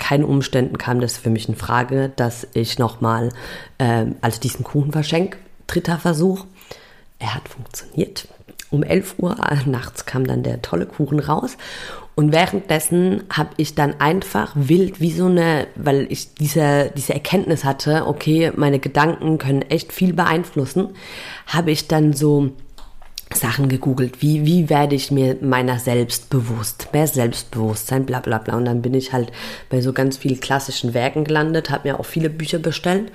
keinen 0.00 0.24
Umständen 0.24 0.78
kam 0.78 1.00
das 1.00 1.18
für 1.18 1.28
mich 1.28 1.48
in 1.48 1.54
Frage, 1.54 2.10
dass 2.16 2.48
ich 2.54 2.78
nochmal, 2.78 3.28
ähm, 3.78 4.16
also 4.22 4.40
diesen 4.40 4.64
Kuchen 4.64 4.92
verschenke. 4.92 5.36
Dritter 5.66 5.98
Versuch. 5.98 6.46
Er 7.18 7.34
hat 7.34 7.48
funktioniert. 7.48 8.26
Um 8.70 8.82
11 8.82 9.16
Uhr 9.18 9.36
nachts 9.66 10.06
kam 10.06 10.26
dann 10.26 10.42
der 10.42 10.62
tolle 10.62 10.86
Kuchen 10.86 11.20
raus 11.20 11.56
Und 12.14 12.32
währenddessen 12.32 13.24
habe 13.30 13.50
ich 13.56 13.74
dann 13.74 14.00
einfach 14.00 14.52
wild 14.54 15.00
wie 15.00 15.12
so 15.12 15.26
eine, 15.26 15.66
weil 15.76 16.06
ich 16.10 16.34
diese, 16.34 16.90
diese 16.96 17.12
Erkenntnis 17.12 17.64
hatte, 17.64 18.06
okay, 18.06 18.52
meine 18.56 18.78
Gedanken 18.78 19.38
können 19.38 19.62
echt 19.62 19.92
viel 19.92 20.14
beeinflussen, 20.14 20.90
habe 21.46 21.72
ich 21.72 21.88
dann 21.88 22.14
so 22.14 22.52
Sachen 23.32 23.68
gegoogelt, 23.68 24.22
wie, 24.22 24.44
wie 24.44 24.68
werde 24.68 24.96
ich 24.96 25.10
mir 25.10 25.36
meiner 25.40 25.78
selbst 25.78 26.30
bewusst, 26.30 26.88
mehr 26.92 27.06
Selbstbewusstsein, 27.06 28.04
bla 28.04 28.20
bla 28.20 28.38
bla. 28.38 28.56
Und 28.56 28.64
dann 28.64 28.82
bin 28.82 28.94
ich 28.94 29.12
halt 29.12 29.30
bei 29.68 29.80
so 29.80 29.92
ganz 29.92 30.16
vielen 30.16 30.40
klassischen 30.40 30.94
Werken 30.94 31.24
gelandet, 31.24 31.70
habe 31.70 31.88
mir 31.88 32.00
auch 32.00 32.06
viele 32.06 32.28
Bücher 32.30 32.58
bestellt. 32.58 33.12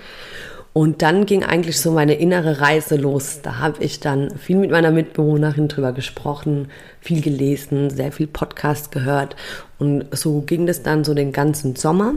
Und 0.72 1.02
dann 1.02 1.26
ging 1.26 1.44
eigentlich 1.44 1.80
so 1.80 1.92
meine 1.92 2.16
innere 2.16 2.60
Reise 2.60 2.98
los. 2.98 3.40
Da 3.42 3.60
habe 3.60 3.84
ich 3.84 4.02
dann 4.02 4.38
viel 4.38 4.58
mit 4.58 4.72
meiner 4.72 4.92
Mitbewohnerin 4.92 5.70
drüber 5.70 5.94
gesprochen, 5.94 6.70
viel 7.00 7.22
gelesen, 7.22 7.90
sehr 7.90 8.12
viel 8.12 8.28
Podcast 8.28 8.92
gehört. 8.92 9.38
Und 9.80 10.06
so 10.12 10.42
ging 10.42 10.66
das 10.66 10.84
dann 10.84 11.06
so 11.06 11.14
den 11.14 11.32
ganzen 11.32 11.78
Sommer. 11.78 12.16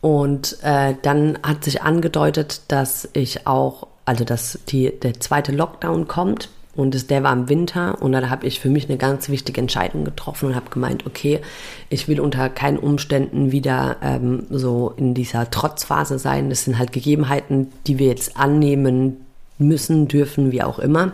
Und 0.00 0.58
äh, 0.62 0.94
dann 1.02 1.38
hat 1.42 1.64
sich 1.64 1.82
angedeutet, 1.82 2.62
dass 2.68 3.08
ich 3.12 3.46
auch, 3.46 3.86
also 4.06 4.24
dass 4.24 4.58
die, 4.68 4.90
der 4.98 5.20
zweite 5.20 5.52
Lockdown 5.52 6.08
kommt 6.08 6.48
und 6.76 6.94
das, 6.94 7.06
der 7.06 7.22
war 7.22 7.32
im 7.32 7.48
Winter 7.48 8.00
und 8.02 8.12
dann 8.12 8.30
habe 8.30 8.46
ich 8.46 8.60
für 8.60 8.68
mich 8.68 8.88
eine 8.88 8.98
ganz 8.98 9.28
wichtige 9.28 9.60
Entscheidung 9.60 10.04
getroffen 10.04 10.48
und 10.48 10.54
habe 10.56 10.70
gemeint, 10.70 11.06
okay, 11.06 11.40
ich 11.88 12.08
will 12.08 12.20
unter 12.20 12.48
keinen 12.48 12.78
Umständen 12.78 13.52
wieder 13.52 13.96
ähm, 14.02 14.46
so 14.50 14.92
in 14.96 15.14
dieser 15.14 15.50
Trotzphase 15.50 16.18
sein. 16.18 16.50
Das 16.50 16.64
sind 16.64 16.78
halt 16.78 16.92
Gegebenheiten, 16.92 17.72
die 17.86 17.98
wir 17.98 18.08
jetzt 18.08 18.36
annehmen 18.36 19.24
müssen, 19.58 20.08
dürfen, 20.08 20.52
wie 20.52 20.62
auch 20.62 20.78
immer 20.78 21.12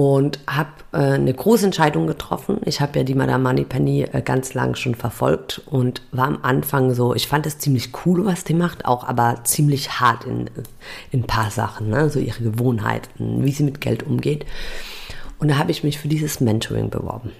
und 0.00 0.38
habe 0.46 0.70
äh, 0.92 0.96
eine 0.96 1.34
große 1.34 1.66
Entscheidung 1.66 2.06
getroffen. 2.06 2.62
Ich 2.64 2.80
habe 2.80 2.98
ja 2.98 3.04
die 3.04 3.14
Madame 3.14 3.44
Moneypenny 3.44 4.04
äh, 4.04 4.22
ganz 4.22 4.54
lang 4.54 4.74
schon 4.74 4.94
verfolgt 4.94 5.60
und 5.66 6.00
war 6.10 6.26
am 6.26 6.38
Anfang 6.40 6.94
so, 6.94 7.14
ich 7.14 7.28
fand 7.28 7.44
es 7.44 7.58
ziemlich 7.58 7.90
cool, 8.06 8.24
was 8.24 8.42
die 8.42 8.54
macht, 8.54 8.86
auch 8.86 9.04
aber 9.06 9.40
ziemlich 9.44 10.00
hart 10.00 10.24
in, 10.24 10.48
in 11.10 11.20
ein 11.20 11.26
paar 11.26 11.50
Sachen, 11.50 11.90
ne? 11.90 12.08
so 12.08 12.18
ihre 12.18 12.42
Gewohnheiten, 12.42 13.44
wie 13.44 13.52
sie 13.52 13.62
mit 13.62 13.82
Geld 13.82 14.02
umgeht. 14.02 14.46
Und 15.38 15.48
da 15.48 15.58
habe 15.58 15.70
ich 15.70 15.84
mich 15.84 15.98
für 15.98 16.08
dieses 16.08 16.40
Mentoring 16.40 16.88
beworben. 16.88 17.32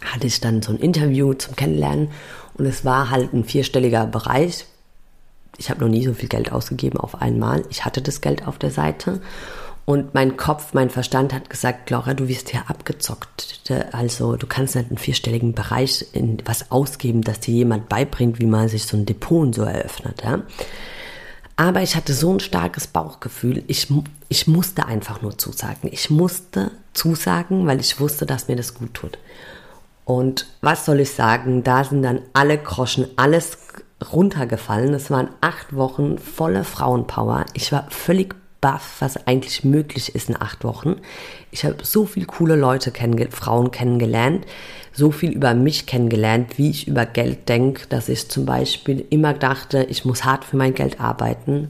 Hatte 0.00 0.28
ich 0.28 0.40
dann 0.40 0.62
so 0.62 0.70
ein 0.70 0.78
Interview 0.78 1.34
zum 1.34 1.56
Kennenlernen 1.56 2.10
und 2.54 2.66
es 2.66 2.84
war 2.84 3.10
halt 3.10 3.32
ein 3.32 3.42
vierstelliger 3.42 4.06
Bereich. 4.06 4.64
Ich 5.58 5.70
habe 5.70 5.80
noch 5.80 5.90
nie 5.90 6.06
so 6.06 6.14
viel 6.14 6.28
Geld 6.28 6.52
ausgegeben 6.52 7.00
auf 7.00 7.20
einmal. 7.20 7.64
Ich 7.68 7.84
hatte 7.84 8.00
das 8.00 8.20
Geld 8.20 8.46
auf 8.46 8.58
der 8.58 8.70
Seite 8.70 9.20
und 9.90 10.14
mein 10.14 10.36
Kopf, 10.36 10.72
mein 10.72 10.88
Verstand 10.88 11.32
hat 11.32 11.50
gesagt, 11.50 11.90
Laura, 11.90 12.14
du 12.14 12.28
wirst 12.28 12.50
hier 12.50 12.70
abgezockt. 12.70 13.72
Also 13.90 14.36
du 14.36 14.46
kannst 14.46 14.76
nicht 14.76 14.88
einen 14.88 14.98
vierstelligen 14.98 15.52
Bereich 15.52 16.06
in 16.12 16.38
was 16.44 16.70
ausgeben, 16.70 17.22
dass 17.22 17.40
dir 17.40 17.54
jemand 17.54 17.88
beibringt, 17.88 18.38
wie 18.38 18.46
man 18.46 18.68
sich 18.68 18.84
so 18.84 18.96
ein 18.96 19.04
Depot 19.04 19.52
so 19.52 19.64
eröffnet. 19.64 20.22
Ja? 20.22 20.42
Aber 21.56 21.82
ich 21.82 21.96
hatte 21.96 22.14
so 22.14 22.32
ein 22.32 22.38
starkes 22.38 22.86
Bauchgefühl. 22.86 23.64
Ich, 23.66 23.88
ich 24.28 24.46
musste 24.46 24.86
einfach 24.86 25.22
nur 25.22 25.36
zusagen. 25.36 25.88
Ich 25.90 26.08
musste 26.08 26.70
zusagen, 26.92 27.66
weil 27.66 27.80
ich 27.80 27.98
wusste, 27.98 28.26
dass 28.26 28.46
mir 28.46 28.54
das 28.54 28.74
gut 28.74 28.94
tut. 28.94 29.18
Und 30.04 30.46
was 30.60 30.84
soll 30.84 31.00
ich 31.00 31.10
sagen? 31.10 31.64
Da 31.64 31.82
sind 31.82 32.02
dann 32.02 32.20
alle 32.32 32.58
Groschen, 32.58 33.08
alles 33.16 33.58
runtergefallen. 34.12 34.94
Es 34.94 35.10
waren 35.10 35.30
acht 35.40 35.74
Wochen 35.74 36.16
volle 36.18 36.62
Frauenpower. 36.62 37.46
Ich 37.54 37.72
war 37.72 37.88
völlig 37.90 38.36
baff, 38.60 38.96
was 39.00 39.26
eigentlich 39.26 39.64
möglich 39.64 40.14
ist 40.14 40.28
in 40.28 40.40
acht 40.40 40.64
Wochen. 40.64 40.96
Ich 41.50 41.64
habe 41.64 41.76
so 41.82 42.06
viele 42.06 42.26
coole 42.26 42.56
Leute, 42.56 42.90
kennenge 42.90 43.30
Frauen 43.30 43.70
kennengelernt, 43.70 44.46
so 44.92 45.10
viel 45.10 45.32
über 45.32 45.54
mich 45.54 45.86
kennengelernt, 45.86 46.58
wie 46.58 46.70
ich 46.70 46.88
über 46.88 47.06
Geld 47.06 47.48
denke, 47.48 47.86
dass 47.88 48.08
ich 48.08 48.28
zum 48.28 48.44
Beispiel 48.44 49.04
immer 49.10 49.32
dachte, 49.32 49.84
ich 49.84 50.04
muss 50.04 50.24
hart 50.24 50.44
für 50.44 50.56
mein 50.56 50.74
Geld 50.74 51.00
arbeiten. 51.00 51.68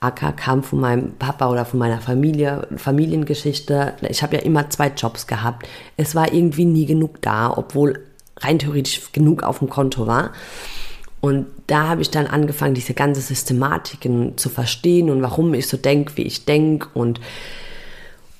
Acker 0.00 0.32
kam 0.32 0.62
von 0.62 0.80
meinem 0.80 1.12
Papa 1.18 1.50
oder 1.50 1.66
von 1.66 1.78
meiner 1.78 2.00
Familie, 2.00 2.66
Familiengeschichte. 2.76 3.94
Ich 4.08 4.22
habe 4.22 4.36
ja 4.36 4.42
immer 4.42 4.70
zwei 4.70 4.88
Jobs 4.88 5.26
gehabt. 5.26 5.68
Es 5.98 6.14
war 6.14 6.32
irgendwie 6.32 6.64
nie 6.64 6.86
genug 6.86 7.20
da, 7.20 7.52
obwohl 7.54 8.06
rein 8.38 8.58
theoretisch 8.58 9.12
genug 9.12 9.42
auf 9.42 9.58
dem 9.58 9.68
Konto 9.68 10.06
war. 10.06 10.32
Und 11.20 11.46
da 11.66 11.88
habe 11.88 12.02
ich 12.02 12.10
dann 12.10 12.26
angefangen, 12.26 12.74
diese 12.74 12.94
ganze 12.94 13.20
Systematiken 13.20 14.38
zu 14.38 14.48
verstehen 14.48 15.10
und 15.10 15.22
warum 15.22 15.52
ich 15.54 15.68
so 15.68 15.76
denke, 15.76 16.16
wie 16.16 16.22
ich 16.22 16.44
denke 16.46 16.88
und 16.94 17.20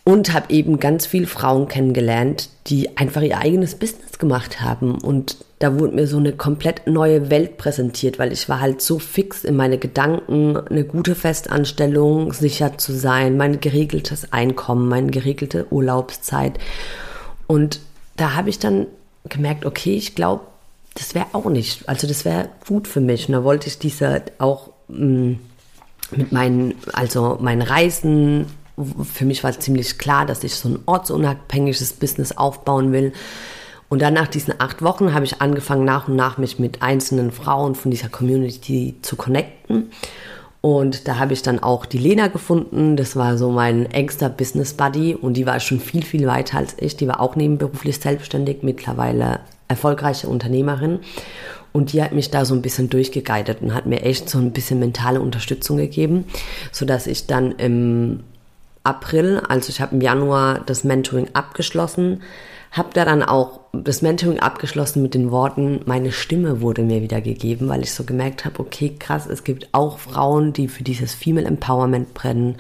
und 0.03 0.33
habe 0.33 0.53
eben 0.53 0.81
ganz 0.81 1.07
viele 1.07 1.27
Frauen 1.27 1.69
kennengelernt, 1.69 2.49
die 2.67 2.97
einfach 2.97 3.23
ihr 3.23 3.39
eigenes 3.39 3.75
Business 3.75 4.19
gemacht 4.19 4.61
haben. 4.61 4.95
Und 4.95 5.37
da 5.59 5.79
wurde 5.79 5.95
mir 5.95 6.07
so 6.07 6.17
eine 6.17 6.33
komplett 6.33 6.87
neue 6.87 7.31
Welt 7.31 7.59
präsentiert, 7.59 8.19
weil 8.19 8.33
ich 8.33 8.49
war 8.49 8.61
halt 8.61 8.81
so 8.81 8.99
fix 8.99 9.45
in 9.45 9.57
meine 9.57 9.79
Gedanken, 9.79 10.57
eine 10.57 10.85
gute 10.85 11.15
Festanstellung, 11.15 12.33
sicher 12.33 12.79
zu 12.79 12.93
sein, 12.93 13.37
mein 13.37 13.61
geregeltes 13.61 14.33
Einkommen, 14.33 14.89
meine 14.89 15.11
geregelte 15.11 15.67
Urlaubszeit. 15.71 16.59
Und 17.47 17.81
da 18.17 18.35
habe 18.35 18.49
ich 18.49 18.59
dann 18.59 18.87
gemerkt, 19.29 19.67
okay, 19.67 19.95
ich 19.95 20.15
glaube, 20.15 20.43
das 21.01 21.15
wäre 21.15 21.27
auch 21.33 21.47
nicht, 21.47 21.89
also 21.89 22.07
das 22.07 22.27
wäre 22.27 22.51
gut 22.69 22.87
für 22.87 23.01
mich. 23.01 23.27
Und 23.27 23.33
da 23.33 23.43
wollte 23.43 23.69
ich 23.69 23.79
diese 23.79 24.23
auch 24.39 24.71
mh, 24.89 25.07
mm, 25.07 25.41
mit 26.13 26.33
meinen, 26.33 26.75
also 26.93 27.39
meinen 27.41 27.63
Reisen, 27.63 28.47
für 29.05 29.25
mich 29.25 29.43
war 29.43 29.59
ziemlich 29.59 29.99
klar, 29.99 30.27
dass 30.27 30.45
ich 30.45 30.55
so 30.55 30.69
ein 30.69 30.79
ortsunabhängiges 30.85 31.95
Business 31.95 32.33
aufbauen 32.33 32.93
will. 32.93 33.13
Und 33.89 34.03
dann 34.03 34.15
nach 34.15 34.29
diesen 34.29 34.55
acht 34.59 34.83
Wochen 34.83 35.15
habe 35.15 35.25
ich 35.25 35.41
angefangen, 35.41 35.85
nach 35.85 36.09
und 36.09 36.17
nach 36.17 36.37
mich 36.37 36.59
mit 36.59 36.83
einzelnen 36.83 37.33
Frauen 37.33 37.75
von 37.75 37.91
dieser 37.91 38.09
Community 38.09 38.97
zu 39.03 39.17
connecten. 39.17 39.91
Und 40.61 41.09
da 41.09 41.19
habe 41.19 41.33
ich 41.33 41.43
dann 41.43 41.61
auch 41.61 41.87
die 41.87 41.99
Lena 41.99 42.27
gefunden. 42.27 42.97
Das 42.97 43.17
war 43.17 43.39
so 43.39 43.51
mein 43.51 43.87
engster 43.87 44.29
Business 44.29 44.75
Buddy 44.75 45.15
und 45.15 45.35
die 45.35 45.47
war 45.47 45.61
schon 45.61 45.81
viel, 45.81 46.05
viel 46.05 46.27
weiter 46.27 46.59
als 46.59 46.77
ich. 46.79 46.97
Die 46.97 47.09
war 47.09 47.21
auch 47.21 47.37
nebenberuflich 47.37 47.99
selbstständig, 47.99 48.59
mittlerweile 48.63 49.41
erfolgreiche 49.71 50.29
Unternehmerin. 50.29 50.99
Und 51.73 51.93
die 51.93 52.03
hat 52.03 52.13
mich 52.13 52.31
da 52.31 52.45
so 52.45 52.55
ein 52.55 52.63
bisschen 52.63 52.91
durchgeguidet 52.91 53.63
und 53.63 53.75
hat 53.75 53.87
mir 53.87 54.03
echt 54.03 54.29
so 54.29 54.39
ein 54.39 54.53
bisschen 54.53 54.81
mentale 54.81 55.21
Unterstützung 55.21 55.77
gegeben, 55.77 56.25
sodass 56.73 57.07
ich 57.07 57.27
dann 57.27 57.53
im 57.53 58.25
April, 58.83 59.41
also 59.49 59.69
ich 59.69 59.81
habe 59.81 59.95
im 59.95 60.01
Januar 60.01 60.61
das 60.67 60.83
Mentoring 60.83 61.29
abgeschlossen, 61.33 62.23
habe 62.73 62.91
da 62.93 63.05
dann 63.05 63.23
auch 63.23 63.61
das 63.73 64.03
Mentoring 64.03 64.41
abgeschlossen 64.41 65.03
mit 65.03 65.15
den 65.15 65.31
Worten, 65.31 65.81
meine 65.87 66.13
Stimme 66.13 66.61
wurde 66.61 66.83
mir 66.83 67.03
wieder 67.03 67.21
gegeben, 67.21 67.69
weil 67.69 67.83
ich 67.83 67.93
so 67.93 68.05
gemerkt 68.05 68.45
habe, 68.45 68.61
okay, 68.61 68.95
krass, 68.99 69.27
es 69.27 69.45
gibt 69.45 69.69
auch 69.73 69.99
Frauen, 69.99 70.53
die 70.53 70.67
für 70.67 70.83
dieses 70.83 71.15
Female 71.15 71.47
Empowerment 71.47 72.15
brennen, 72.15 72.57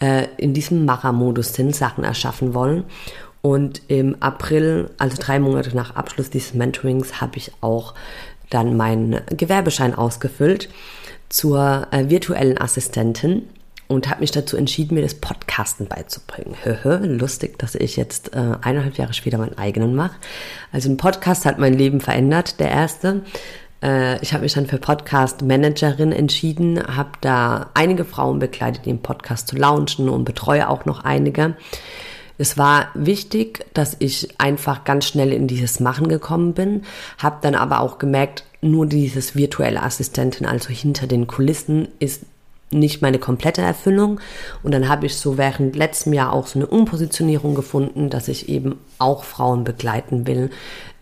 äh, 0.00 0.26
in 0.36 0.52
diesem 0.52 0.84
Machermodus 0.84 1.54
sind, 1.54 1.74
Sachen 1.74 2.04
erschaffen 2.04 2.54
wollen. 2.54 2.84
Und 3.42 3.82
im 3.88 4.16
April, 4.20 4.90
also 4.98 5.16
drei 5.20 5.40
Monate 5.40 5.74
nach 5.76 5.96
Abschluss 5.96 6.30
dieses 6.30 6.54
Mentorings, 6.54 7.20
habe 7.20 7.36
ich 7.36 7.52
auch 7.60 7.94
dann 8.50 8.76
meinen 8.76 9.20
Gewerbeschein 9.30 9.94
ausgefüllt 9.94 10.68
zur 11.28 11.88
äh, 11.90 12.08
virtuellen 12.08 12.58
Assistentin 12.58 13.48
und 13.88 14.08
habe 14.08 14.20
mich 14.20 14.30
dazu 14.30 14.56
entschieden, 14.56 14.94
mir 14.94 15.02
das 15.02 15.14
Podcasten 15.14 15.86
beizubringen. 15.86 17.18
Lustig, 17.18 17.58
dass 17.58 17.74
ich 17.74 17.96
jetzt 17.96 18.34
äh, 18.34 18.38
eineinhalb 18.62 18.96
Jahre 18.96 19.12
später 19.12 19.38
meinen 19.38 19.58
eigenen 19.58 19.94
mache. 19.94 20.16
Also 20.70 20.88
ein 20.88 20.96
Podcast 20.96 21.44
hat 21.44 21.58
mein 21.58 21.74
Leben 21.74 22.00
verändert, 22.00 22.60
der 22.60 22.70
erste. 22.70 23.22
Äh, 23.82 24.22
ich 24.22 24.32
habe 24.32 24.44
mich 24.44 24.54
dann 24.54 24.66
für 24.66 24.78
Podcast 24.78 25.42
Managerin 25.42 26.12
entschieden, 26.12 26.80
habe 26.96 27.10
da 27.20 27.70
einige 27.74 28.04
Frauen 28.04 28.38
begleitet, 28.38 28.86
den 28.86 29.02
Podcast 29.02 29.48
zu 29.48 29.56
launchen 29.56 30.08
und 30.08 30.24
betreue 30.24 30.68
auch 30.68 30.84
noch 30.84 31.04
einige. 31.04 31.56
Es 32.42 32.58
war 32.58 32.88
wichtig, 32.94 33.66
dass 33.72 33.94
ich 34.00 34.40
einfach 34.40 34.82
ganz 34.82 35.04
schnell 35.04 35.32
in 35.32 35.46
dieses 35.46 35.78
Machen 35.78 36.08
gekommen 36.08 36.54
bin, 36.54 36.82
habe 37.18 37.36
dann 37.40 37.54
aber 37.54 37.78
auch 37.78 37.98
gemerkt, 38.00 38.42
nur 38.60 38.86
dieses 38.86 39.36
virtuelle 39.36 39.80
Assistentin, 39.80 40.44
also 40.44 40.70
hinter 40.70 41.06
den 41.06 41.28
Kulissen, 41.28 41.86
ist 42.00 42.22
nicht 42.72 43.00
meine 43.00 43.20
komplette 43.20 43.62
Erfüllung. 43.62 44.18
Und 44.64 44.72
dann 44.72 44.88
habe 44.88 45.06
ich 45.06 45.14
so 45.14 45.38
während 45.38 45.76
letztem 45.76 46.14
Jahr 46.14 46.32
auch 46.32 46.48
so 46.48 46.58
eine 46.58 46.66
Umpositionierung 46.66 47.54
gefunden, 47.54 48.10
dass 48.10 48.26
ich 48.26 48.48
eben 48.48 48.76
auch 48.98 49.22
Frauen 49.22 49.62
begleiten 49.62 50.26
will, 50.26 50.50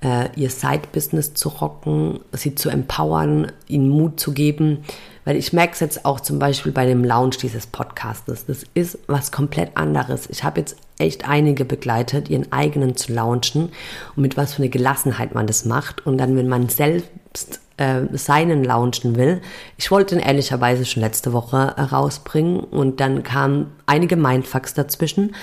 äh, 0.02 0.28
ihr 0.36 0.50
Side-Business 0.50 1.34
zu 1.34 1.48
rocken, 1.48 2.20
sie 2.32 2.54
zu 2.54 2.70
empowern, 2.70 3.52
ihnen 3.68 3.88
Mut 3.88 4.18
zu 4.18 4.32
geben, 4.32 4.84
weil 5.24 5.36
ich 5.36 5.52
merke 5.52 5.74
es 5.74 5.80
jetzt 5.80 6.04
auch 6.04 6.20
zum 6.20 6.38
Beispiel 6.38 6.72
bei 6.72 6.86
dem 6.86 7.04
Launch 7.04 7.36
dieses 7.38 7.66
Podcastes. 7.66 8.46
Das 8.46 8.64
ist 8.74 8.98
was 9.06 9.30
komplett 9.30 9.76
anderes. 9.76 10.28
Ich 10.30 10.42
habe 10.42 10.60
jetzt 10.60 10.76
echt 10.98 11.28
einige 11.28 11.64
begleitet, 11.64 12.30
ihren 12.30 12.50
eigenen 12.52 12.96
zu 12.96 13.12
launchen 13.12 13.70
und 14.16 14.22
mit 14.22 14.36
was 14.36 14.54
für 14.54 14.62
eine 14.62 14.70
Gelassenheit 14.70 15.34
man 15.34 15.46
das 15.46 15.64
macht. 15.64 16.06
Und 16.06 16.18
dann, 16.18 16.36
wenn 16.36 16.48
man 16.48 16.68
selbst 16.68 17.60
äh, 17.76 18.02
seinen 18.12 18.62
launchen 18.64 19.16
will. 19.16 19.40
Ich 19.78 19.90
wollte 19.90 20.14
ihn 20.14 20.20
ehrlicherweise 20.20 20.84
schon 20.84 21.02
letzte 21.02 21.32
Woche 21.32 21.74
rausbringen 21.78 22.60
und 22.60 23.00
dann 23.00 23.22
kamen 23.22 23.72
einige 23.86 24.16
Mindfucks 24.16 24.74
dazwischen. 24.74 25.34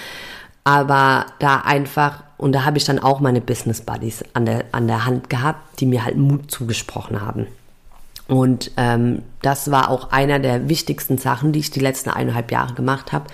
Aber 0.63 1.25
da 1.39 1.61
einfach 1.61 2.23
und 2.37 2.51
da 2.51 2.65
habe 2.65 2.77
ich 2.77 2.85
dann 2.85 2.99
auch 2.99 3.19
meine 3.19 3.41
Business 3.41 3.81
Buddies 3.81 4.23
an 4.33 4.45
der, 4.45 4.65
an 4.71 4.87
der 4.87 5.05
Hand 5.05 5.29
gehabt, 5.29 5.79
die 5.79 5.85
mir 5.85 6.05
halt 6.05 6.17
Mut 6.17 6.51
zugesprochen 6.51 7.21
haben. 7.21 7.47
Und 8.27 8.71
ähm, 8.77 9.23
das 9.41 9.71
war 9.71 9.89
auch 9.89 10.11
einer 10.11 10.39
der 10.39 10.69
wichtigsten 10.69 11.17
Sachen, 11.17 11.53
die 11.53 11.59
ich 11.59 11.71
die 11.71 11.79
letzten 11.79 12.09
eineinhalb 12.09 12.51
Jahre 12.51 12.73
gemacht 12.73 13.11
habe. 13.13 13.25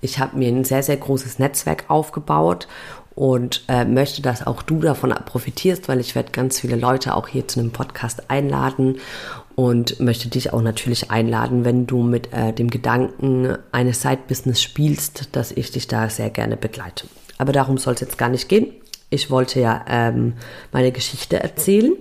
Ich 0.00 0.18
habe 0.18 0.38
mir 0.38 0.48
ein 0.48 0.64
sehr, 0.64 0.82
sehr 0.82 0.96
großes 0.96 1.40
Netzwerk 1.40 1.84
aufgebaut 1.88 2.68
und 3.16 3.64
äh, 3.66 3.84
möchte, 3.84 4.22
dass 4.22 4.46
auch 4.46 4.62
du 4.62 4.78
davon 4.78 5.10
profitierst, 5.10 5.88
weil 5.88 5.98
ich 5.98 6.14
werde 6.14 6.30
ganz 6.30 6.60
viele 6.60 6.76
Leute 6.76 7.16
auch 7.16 7.26
hier 7.26 7.48
zu 7.48 7.58
einem 7.58 7.72
Podcast 7.72 8.30
einladen 8.30 8.98
und 9.56 9.98
möchte 9.98 10.28
dich 10.28 10.52
auch 10.52 10.62
natürlich 10.62 11.10
einladen, 11.10 11.64
wenn 11.64 11.88
du 11.88 12.04
mit 12.04 12.32
äh, 12.32 12.52
dem 12.52 12.70
Gedanken 12.70 13.58
eines 13.72 14.02
Side-Business 14.02 14.62
spielst, 14.62 15.34
dass 15.34 15.50
ich 15.50 15.72
dich 15.72 15.88
da 15.88 16.08
sehr 16.08 16.30
gerne 16.30 16.56
begleite. 16.56 17.08
Aber 17.38 17.52
darum 17.52 17.78
soll 17.78 17.94
es 17.94 18.00
jetzt 18.00 18.18
gar 18.18 18.28
nicht 18.28 18.48
gehen. 18.48 18.72
Ich 19.10 19.30
wollte 19.30 19.60
ja 19.60 19.84
ähm, 19.88 20.34
meine 20.72 20.92
Geschichte 20.92 21.40
erzählen. 21.40 21.92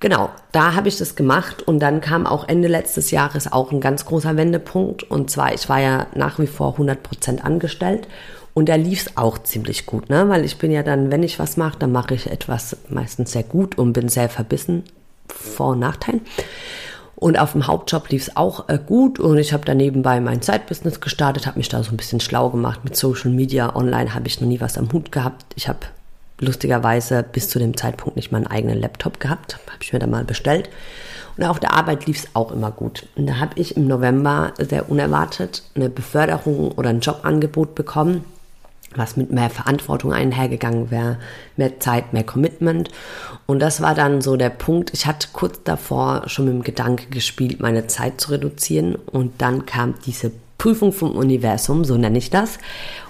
Genau, 0.00 0.30
da 0.52 0.74
habe 0.74 0.88
ich 0.88 0.96
das 0.96 1.14
gemacht 1.14 1.62
und 1.62 1.78
dann 1.78 2.00
kam 2.00 2.26
auch 2.26 2.48
Ende 2.48 2.68
letztes 2.68 3.10
Jahres 3.10 3.52
auch 3.52 3.70
ein 3.70 3.82
ganz 3.82 4.06
großer 4.06 4.36
Wendepunkt 4.36 5.02
und 5.02 5.30
zwar, 5.30 5.52
ich 5.52 5.68
war 5.68 5.78
ja 5.78 6.06
nach 6.14 6.38
wie 6.38 6.46
vor 6.46 6.78
100% 6.78 7.42
angestellt 7.42 8.08
und 8.54 8.70
da 8.70 8.76
lief 8.76 9.02
es 9.02 9.16
auch 9.18 9.38
ziemlich 9.38 9.84
gut, 9.84 10.08
ne? 10.08 10.26
weil 10.30 10.46
ich 10.46 10.56
bin 10.56 10.70
ja 10.70 10.82
dann, 10.82 11.10
wenn 11.10 11.22
ich 11.22 11.38
was 11.38 11.58
mache, 11.58 11.78
dann 11.78 11.92
mache 11.92 12.14
ich 12.14 12.30
etwas 12.30 12.78
meistens 12.88 13.32
sehr 13.32 13.42
gut 13.42 13.76
und 13.76 13.92
bin 13.92 14.08
sehr 14.08 14.30
verbissen, 14.30 14.84
vor- 15.28 15.72
und 15.72 15.80
Nachteilen. 15.80 16.22
Und 17.20 17.38
auf 17.38 17.52
dem 17.52 17.66
Hauptjob 17.66 18.08
lief 18.08 18.28
es 18.28 18.36
auch 18.36 18.68
äh, 18.70 18.78
gut 18.84 19.20
und 19.20 19.36
ich 19.36 19.52
habe 19.52 19.66
da 19.66 19.74
nebenbei 19.74 20.20
mein 20.20 20.40
Zeitbusiness 20.40 21.00
gestartet, 21.00 21.46
habe 21.46 21.58
mich 21.58 21.68
da 21.68 21.82
so 21.82 21.90
ein 21.90 21.98
bisschen 21.98 22.18
schlau 22.18 22.48
gemacht 22.48 22.80
mit 22.82 22.96
Social 22.96 23.30
Media. 23.30 23.76
Online 23.76 24.14
habe 24.14 24.26
ich 24.26 24.40
noch 24.40 24.48
nie 24.48 24.58
was 24.58 24.78
am 24.78 24.90
Hut 24.90 25.12
gehabt. 25.12 25.44
Ich 25.54 25.68
habe 25.68 25.80
lustigerweise 26.38 27.22
bis 27.22 27.50
zu 27.50 27.58
dem 27.58 27.76
Zeitpunkt 27.76 28.16
nicht 28.16 28.32
meinen 28.32 28.46
eigenen 28.46 28.80
Laptop 28.80 29.20
gehabt, 29.20 29.58
habe 29.66 29.82
ich 29.82 29.92
mir 29.92 29.98
da 29.98 30.06
mal 30.06 30.24
bestellt. 30.24 30.70
Und 31.36 31.44
auf 31.44 31.60
der 31.60 31.74
Arbeit 31.74 32.06
lief 32.06 32.20
es 32.24 32.28
auch 32.32 32.52
immer 32.52 32.70
gut. 32.70 33.06
Und 33.16 33.26
da 33.26 33.38
habe 33.38 33.60
ich 33.60 33.76
im 33.76 33.86
November 33.86 34.54
sehr 34.58 34.90
unerwartet 34.90 35.62
eine 35.74 35.90
Beförderung 35.90 36.72
oder 36.72 36.88
ein 36.88 37.00
Jobangebot 37.00 37.74
bekommen 37.74 38.24
was 38.94 39.16
mit 39.16 39.30
mehr 39.30 39.50
Verantwortung 39.50 40.12
einhergegangen 40.12 40.90
wäre, 40.90 41.18
mehr 41.56 41.78
Zeit, 41.80 42.12
mehr 42.12 42.24
Commitment. 42.24 42.90
Und 43.46 43.60
das 43.60 43.80
war 43.80 43.94
dann 43.94 44.20
so 44.20 44.36
der 44.36 44.50
Punkt. 44.50 44.92
Ich 44.92 45.06
hatte 45.06 45.28
kurz 45.32 45.62
davor 45.62 46.24
schon 46.26 46.46
mit 46.46 46.54
dem 46.54 46.62
Gedanke 46.62 47.06
gespielt, 47.06 47.60
meine 47.60 47.86
Zeit 47.86 48.20
zu 48.20 48.32
reduzieren. 48.32 48.96
Und 48.96 49.40
dann 49.40 49.66
kam 49.66 49.94
diese 50.06 50.32
Prüfung 50.60 50.92
vom 50.92 51.16
Universum, 51.16 51.84
so 51.84 51.96
nenne 51.96 52.18
ich 52.18 52.28
das, 52.28 52.58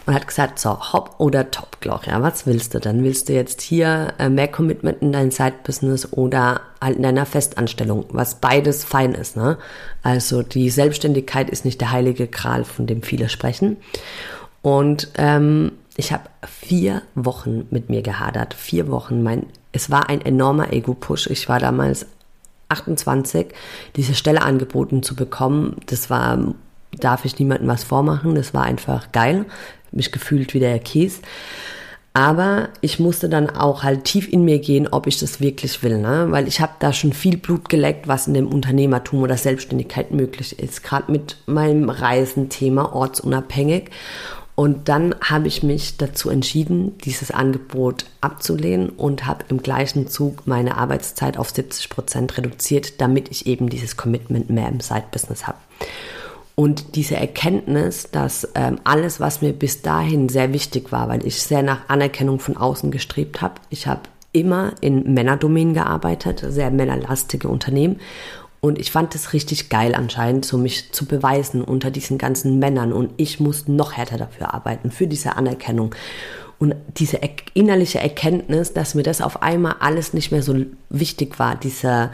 und 0.07 0.15
hat 0.15 0.29
gesagt, 0.29 0.61
so, 0.61 0.93
hopp 0.93 1.17
oder 1.19 1.51
top, 1.51 1.81
Gloria, 1.81 2.23
was 2.23 2.47
willst 2.47 2.75
du 2.75 2.79
denn? 2.79 3.03
Willst 3.03 3.29
du 3.29 3.33
jetzt 3.33 3.61
hier 3.61 4.15
äh, 4.21 4.29
mehr 4.29 4.47
Commitment 4.47 5.03
in 5.03 5.11
dein 5.11 5.33
Side-Business 5.33 6.13
oder 6.13 6.61
halt 6.81 6.99
in 6.99 7.03
deiner 7.03 7.27
Festanstellung, 7.27 8.05
was 8.11 8.37
beides 8.37 8.85
fein 8.85 9.15
ist, 9.15 9.37
ne? 9.37 9.59
Also 10.05 10.43
die 10.43 10.71
Selbstständigkeit 10.71 11.51
ist 11.51 11.65
nicht 11.65 11.81
der 11.81 11.91
heilige 11.91 12.29
Gral, 12.29 12.63
von 12.63 12.87
dem 12.87 13.03
viele 13.03 13.29
sprechen. 13.29 13.79
Und 14.63 15.09
ähm, 15.17 15.73
ich 15.97 16.13
habe 16.13 16.25
vier 16.47 17.03
Wochen 17.15 17.67
mit 17.71 17.91
mir 17.91 18.03
gehadert. 18.03 18.55
Vier 18.55 18.89
Wochen. 18.91 19.23
Mein, 19.23 19.47
es 19.73 19.91
war 19.91 20.09
ein 20.09 20.21
enormer 20.21 20.73
Ego-Push. 20.73 21.29
Ich 21.29 21.49
war 21.49 21.59
damals 21.59 22.07
28. 22.69 23.49
Diese 23.97 24.15
Stelle 24.15 24.43
angeboten 24.43 25.03
zu 25.03 25.15
bekommen, 25.15 25.77
das 25.87 26.11
war, 26.11 26.55
darf 26.93 27.25
ich 27.25 27.39
niemandem 27.39 27.69
was 27.69 27.85
vormachen. 27.85 28.35
Das 28.35 28.55
war 28.55 28.65
einfach 28.65 29.13
geil. 29.13 29.47
Mich 29.93 30.13
gefühlt 30.13 30.55
wie 30.55 30.61
der 30.61 30.79
Kies. 30.79 31.21
Aber 32.13 32.71
ich 32.81 32.99
musste 32.99 33.29
dann 33.29 33.51
auch 33.51 33.85
halt 33.85 34.05
tief 34.05 34.31
in 34.33 34.45
mir 34.45 34.59
gehen, 34.59 34.89
ob 34.89 35.07
ich 35.07 35.21
das 35.21 35.41
wirklich 35.41 35.81
will, 35.85 35.99
ne? 35.99 36.27
weil 36.31 36.49
ich 36.49 36.61
habe 36.61 36.73
da 36.81 36.93
schon 36.93 37.13
viel 37.13 37.37
Blut 37.37 37.69
geleckt, 37.69 38.09
was 38.09 38.27
in 38.27 38.35
dem 38.35 38.49
Unternehmertum 38.49 39.23
oder 39.23 39.37
Selbstständigkeit 39.37 40.11
möglich 40.11 40.59
ist, 40.59 40.83
gerade 40.83 41.13
mit 41.13 41.37
meinem 41.47 41.89
Reisenthema 41.89 42.93
ortsunabhängig. 42.93 43.91
Und 44.61 44.91
dann 44.91 45.15
habe 45.23 45.49
ich 45.49 45.63
mich 45.63 45.97
dazu 45.97 46.29
entschieden, 46.29 46.99
dieses 46.99 47.31
Angebot 47.31 48.05
abzulehnen 48.21 48.91
und 48.91 49.25
habe 49.25 49.47
im 49.49 49.63
gleichen 49.63 50.07
Zug 50.07 50.47
meine 50.47 50.77
Arbeitszeit 50.77 51.39
auf 51.39 51.49
70 51.49 51.89
Prozent 51.89 52.37
reduziert, 52.37 53.01
damit 53.01 53.31
ich 53.31 53.47
eben 53.47 53.71
dieses 53.71 53.97
Commitment 53.97 54.51
mehr 54.51 54.69
im 54.69 54.81
Side-Business 54.81 55.47
habe. 55.47 55.57
Und 56.57 56.95
diese 56.97 57.17
Erkenntnis, 57.17 58.11
dass 58.13 58.47
ähm, 58.55 58.79
alles, 58.85 59.19
was 59.19 59.41
mir 59.41 59.55
bis 59.55 59.81
dahin 59.81 60.29
sehr 60.29 60.53
wichtig 60.53 60.93
war, 60.93 61.09
weil 61.09 61.27
ich 61.27 61.41
sehr 61.41 61.63
nach 61.63 61.89
Anerkennung 61.89 62.39
von 62.39 62.59
außen 62.59 62.91
gestrebt 62.91 63.41
habe, 63.41 63.55
ich 63.71 63.87
habe 63.87 64.03
immer 64.33 64.75
in 64.83 65.15
Männerdomänen 65.15 65.73
gearbeitet, 65.73 66.45
sehr 66.47 66.71
männerlastige 66.71 67.49
Unternehmen 67.49 67.99
und 68.61 68.79
ich 68.79 68.91
fand 68.91 69.15
es 69.15 69.33
richtig 69.33 69.71
geil 69.71 69.95
anscheinend, 69.95 70.45
so 70.45 70.59
mich 70.59 70.93
zu 70.93 71.07
beweisen 71.07 71.63
unter 71.63 71.91
diesen 71.91 72.19
ganzen 72.19 72.59
Männern. 72.59 72.93
Und 72.93 73.13
ich 73.17 73.41
muss 73.41 73.69
noch 73.69 73.95
härter 73.95 74.19
dafür 74.19 74.53
arbeiten, 74.53 74.91
für 74.91 75.07
diese 75.07 75.37
Anerkennung. 75.37 75.95
Und 76.59 76.75
diese 76.99 77.19
innerliche 77.55 78.01
Erkenntnis, 78.01 78.75
dass 78.75 78.95
mir 78.95 79.03
das 79.03 79.23
auf 79.23 79.43
einmal 79.43 79.77
alles 79.81 80.13
nicht 80.13 80.31
mehr 80.31 80.43
so 80.43 80.55
wichtig 80.91 81.39
war, 81.39 81.57
dieser 81.57 82.11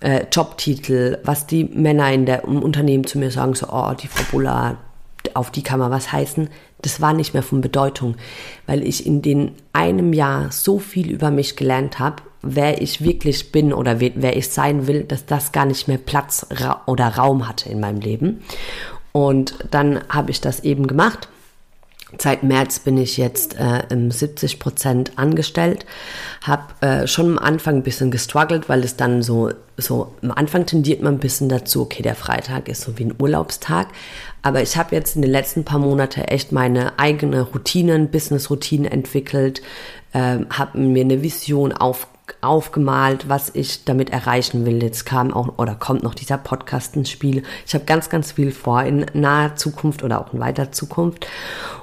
äh, 0.00 0.24
Jobtitel, 0.32 1.18
was 1.22 1.46
die 1.46 1.64
Männer 1.64 2.12
in 2.12 2.26
der, 2.26 2.42
im 2.42 2.60
Unternehmen 2.60 3.06
zu 3.06 3.18
mir 3.18 3.30
sagen, 3.30 3.54
so, 3.54 3.68
oh, 3.70 3.92
die 3.94 4.08
Frau 4.08 4.24
Bulla, 4.32 4.78
auf 5.34 5.52
die 5.52 5.62
kann 5.62 5.78
man 5.78 5.92
was 5.92 6.10
heißen, 6.10 6.50
das 6.82 7.00
war 7.00 7.12
nicht 7.12 7.34
mehr 7.34 7.44
von 7.44 7.60
Bedeutung, 7.60 8.16
weil 8.66 8.82
ich 8.82 9.06
in 9.06 9.22
den 9.22 9.52
einem 9.72 10.12
Jahr 10.12 10.50
so 10.50 10.80
viel 10.80 11.08
über 11.08 11.30
mich 11.30 11.54
gelernt 11.54 12.00
habe 12.00 12.24
wer 12.42 12.82
ich 12.82 13.02
wirklich 13.02 13.52
bin 13.52 13.72
oder 13.72 14.00
wer 14.00 14.36
ich 14.36 14.50
sein 14.50 14.86
will, 14.86 15.04
dass 15.04 15.26
das 15.26 15.52
gar 15.52 15.64
nicht 15.64 15.88
mehr 15.88 15.98
Platz 15.98 16.46
oder 16.86 17.08
Raum 17.08 17.48
hatte 17.48 17.70
in 17.70 17.80
meinem 17.80 18.00
Leben. 18.00 18.42
Und 19.12 19.54
dann 19.70 20.00
habe 20.08 20.30
ich 20.30 20.40
das 20.40 20.60
eben 20.60 20.86
gemacht. 20.86 21.28
Seit 22.18 22.42
März 22.42 22.80
bin 22.80 22.98
ich 22.98 23.16
jetzt 23.16 23.58
äh, 23.58 23.84
im 23.88 24.10
70 24.10 24.58
Prozent 24.58 25.12
angestellt, 25.16 25.86
habe 26.42 26.86
äh, 26.86 27.06
schon 27.06 27.26
am 27.26 27.38
Anfang 27.38 27.76
ein 27.76 27.82
bisschen 27.82 28.10
gestruggelt, 28.10 28.68
weil 28.68 28.84
es 28.84 28.96
dann 28.96 29.22
so, 29.22 29.50
so 29.78 30.12
am 30.20 30.30
Anfang 30.30 30.66
tendiert 30.66 31.00
man 31.00 31.14
ein 31.14 31.20
bisschen 31.20 31.48
dazu, 31.48 31.80
okay, 31.82 32.02
der 32.02 32.14
Freitag 32.14 32.68
ist 32.68 32.82
so 32.82 32.98
wie 32.98 33.04
ein 33.04 33.14
Urlaubstag, 33.18 33.88
aber 34.42 34.60
ich 34.60 34.76
habe 34.76 34.94
jetzt 34.94 35.16
in 35.16 35.22
den 35.22 35.30
letzten 35.30 35.64
paar 35.64 35.78
Monaten 35.78 36.20
echt 36.20 36.52
meine 36.52 36.98
eigene 36.98 37.40
Routinen, 37.40 38.10
Business-Routinen 38.10 38.92
entwickelt, 38.92 39.62
äh, 40.12 40.40
habe 40.50 40.78
mir 40.78 41.04
eine 41.04 41.22
Vision 41.22 41.72
auf, 41.72 42.08
aufgemalt, 42.42 43.28
was 43.28 43.50
ich 43.54 43.84
damit 43.84 44.10
erreichen 44.10 44.66
will. 44.66 44.82
Jetzt 44.82 45.06
kam 45.06 45.32
auch 45.32 45.58
oder 45.58 45.74
kommt 45.74 46.02
noch 46.02 46.14
dieser 46.14 46.38
Podcast 46.38 46.96
ins 46.96 47.10
Spiel. 47.10 47.44
Ich 47.66 47.74
habe 47.74 47.84
ganz, 47.84 48.10
ganz 48.10 48.32
viel 48.32 48.50
vor 48.50 48.82
in 48.82 49.06
naher 49.14 49.56
Zukunft 49.56 50.02
oder 50.02 50.20
auch 50.20 50.34
in 50.34 50.40
weiter 50.40 50.72
Zukunft. 50.72 51.26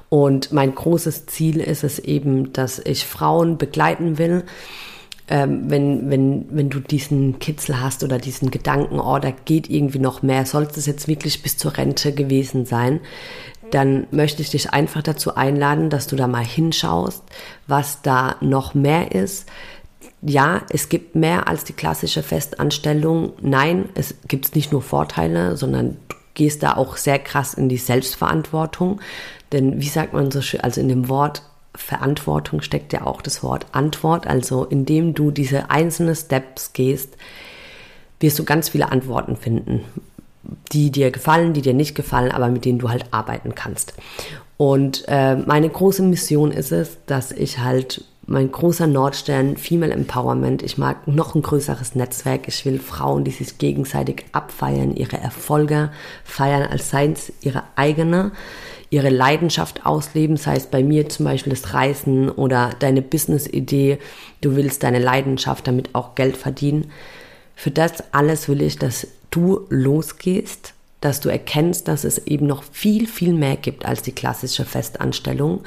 Und 0.09 0.51
mein 0.51 0.75
großes 0.75 1.27
Ziel 1.27 1.59
ist 1.61 1.83
es 1.83 1.99
eben, 1.99 2.51
dass 2.51 2.79
ich 2.79 3.05
Frauen 3.05 3.57
begleiten 3.57 4.17
will. 4.17 4.43
Ähm, 5.29 5.69
wenn, 5.69 6.09
wenn, 6.09 6.47
wenn 6.49 6.69
du 6.69 6.79
diesen 6.79 7.39
Kitzel 7.39 7.79
hast 7.79 8.03
oder 8.03 8.17
diesen 8.17 8.49
Gedanken, 8.49 8.99
oh, 8.99 9.19
da 9.19 9.31
geht 9.31 9.69
irgendwie 9.69 9.99
noch 9.99 10.23
mehr, 10.23 10.45
sollte 10.45 10.79
es 10.79 10.87
jetzt 10.87 11.07
wirklich 11.07 11.43
bis 11.43 11.55
zur 11.55 11.77
Rente 11.77 12.13
gewesen 12.13 12.65
sein, 12.65 12.99
dann 13.69 14.07
möchte 14.09 14.41
ich 14.41 14.49
dich 14.49 14.71
einfach 14.71 15.03
dazu 15.03 15.35
einladen, 15.35 15.91
dass 15.91 16.07
du 16.07 16.15
da 16.15 16.27
mal 16.27 16.43
hinschaust, 16.43 17.23
was 17.67 18.01
da 18.01 18.37
noch 18.41 18.73
mehr 18.73 19.11
ist, 19.11 19.45
ja, 20.21 20.61
es 20.69 20.89
gibt 20.89 21.15
mehr 21.15 21.47
als 21.47 21.63
die 21.63 21.73
klassische 21.73 22.23
Festanstellung. 22.23 23.33
Nein, 23.41 23.89
es 23.95 24.15
gibt 24.27 24.55
nicht 24.55 24.71
nur 24.71 24.81
Vorteile, 24.81 25.55
sondern 25.55 25.97
du 26.09 26.15
gehst 26.33 26.63
da 26.63 26.75
auch 26.75 26.97
sehr 26.97 27.19
krass 27.19 27.53
in 27.53 27.69
die 27.69 27.77
Selbstverantwortung. 27.77 28.99
Denn 29.51 29.81
wie 29.81 29.87
sagt 29.87 30.13
man 30.13 30.31
so 30.31 30.41
schön, 30.41 30.61
also 30.61 30.81
in 30.81 30.89
dem 30.89 31.09
Wort 31.09 31.43
Verantwortung 31.75 32.61
steckt 32.61 32.93
ja 32.93 33.05
auch 33.05 33.21
das 33.21 33.43
Wort 33.43 33.67
Antwort. 33.71 34.27
Also 34.27 34.65
indem 34.65 35.13
du 35.13 35.31
diese 35.31 35.69
einzelnen 35.69 36.15
Steps 36.15 36.73
gehst, 36.73 37.15
wirst 38.19 38.37
du 38.37 38.43
ganz 38.43 38.69
viele 38.69 38.91
Antworten 38.91 39.37
finden, 39.37 39.85
die 40.73 40.91
dir 40.91 41.11
gefallen, 41.11 41.53
die 41.53 41.61
dir 41.61 41.73
nicht 41.73 41.95
gefallen, 41.95 42.31
aber 42.31 42.49
mit 42.49 42.65
denen 42.65 42.79
du 42.79 42.89
halt 42.89 43.05
arbeiten 43.11 43.55
kannst. 43.55 43.93
Und 44.57 45.05
äh, 45.07 45.37
meine 45.37 45.69
große 45.69 46.03
Mission 46.03 46.51
ist 46.51 46.73
es, 46.73 46.97
dass 47.05 47.31
ich 47.31 47.59
halt 47.59 48.03
mein 48.29 48.51
großer 48.51 48.85
Nordstern, 48.85 49.57
Female 49.57 49.91
Empowerment. 49.91 50.61
Ich 50.61 50.77
mag 50.77 51.07
noch 51.07 51.33
ein 51.33 51.41
größeres 51.41 51.95
Netzwerk. 51.95 52.47
Ich 52.47 52.63
will 52.63 52.79
Frauen, 52.79 53.23
die 53.23 53.31
sich 53.31 53.57
gegenseitig 53.57 54.25
abfeiern, 54.33 54.95
ihre 54.95 55.17
Erfolge 55.17 55.91
feiern, 56.23 56.69
als 56.69 56.91
seien 56.91 57.13
es 57.13 57.33
ihre 57.41 57.63
eigene, 57.75 58.31
ihre 58.91 59.09
Leidenschaft 59.09 59.87
ausleben, 59.87 60.37
sei 60.37 60.57
es 60.57 60.67
bei 60.67 60.83
mir 60.83 61.09
zum 61.09 61.25
Beispiel 61.25 61.53
das 61.53 61.73
Reisen 61.73 62.29
oder 62.29 62.69
deine 62.77 63.01
Business-Idee. 63.01 63.97
Du 64.41 64.55
willst 64.55 64.83
deine 64.83 64.99
Leidenschaft 64.99 65.65
damit 65.65 65.95
auch 65.95 66.13
Geld 66.13 66.37
verdienen. 66.37 66.91
Für 67.55 67.71
das 67.71 68.13
alles 68.13 68.47
will 68.47 68.61
ich, 68.61 68.77
dass 68.77 69.07
du 69.31 69.65
losgehst, 69.69 70.75
dass 71.01 71.19
du 71.19 71.29
erkennst, 71.29 71.87
dass 71.87 72.03
es 72.03 72.19
eben 72.27 72.45
noch 72.45 72.63
viel, 72.63 73.07
viel 73.07 73.33
mehr 73.33 73.55
gibt 73.55 73.85
als 73.85 74.03
die 74.03 74.11
klassische 74.11 74.65
Festanstellung 74.65 75.63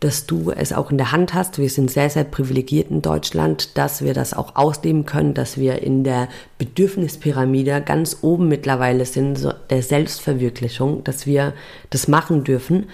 dass 0.00 0.26
du 0.26 0.50
es 0.50 0.72
auch 0.72 0.90
in 0.90 0.98
der 0.98 1.10
Hand 1.10 1.34
hast. 1.34 1.58
Wir 1.58 1.68
sind 1.68 1.90
sehr, 1.90 2.08
sehr 2.08 2.24
privilegiert 2.24 2.90
in 2.90 3.02
Deutschland, 3.02 3.76
dass 3.76 4.02
wir 4.02 4.14
das 4.14 4.32
auch 4.32 4.54
ausleben 4.54 5.06
können, 5.06 5.34
dass 5.34 5.58
wir 5.58 5.82
in 5.82 6.04
der 6.04 6.28
Bedürfnispyramide 6.58 7.82
ganz 7.82 8.18
oben 8.22 8.48
mittlerweile 8.48 9.04
sind, 9.04 9.36
so 9.36 9.52
der 9.70 9.82
Selbstverwirklichung, 9.82 11.02
dass 11.02 11.26
wir 11.26 11.52
das 11.90 12.06
machen 12.06 12.44
dürfen. 12.44 12.86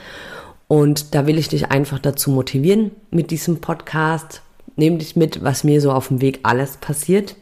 Und 0.66 1.14
da 1.14 1.26
will 1.26 1.38
ich 1.38 1.48
dich 1.48 1.70
einfach 1.70 1.98
dazu 1.98 2.30
motivieren 2.30 2.90
mit 3.10 3.30
diesem 3.30 3.60
Podcast. 3.60 4.40
Nehm 4.76 4.98
dich 4.98 5.14
mit, 5.14 5.44
was 5.44 5.62
mir 5.62 5.80
so 5.80 5.92
auf 5.92 6.08
dem 6.08 6.22
Weg 6.22 6.40
alles 6.42 6.78
passiert. 6.78 7.36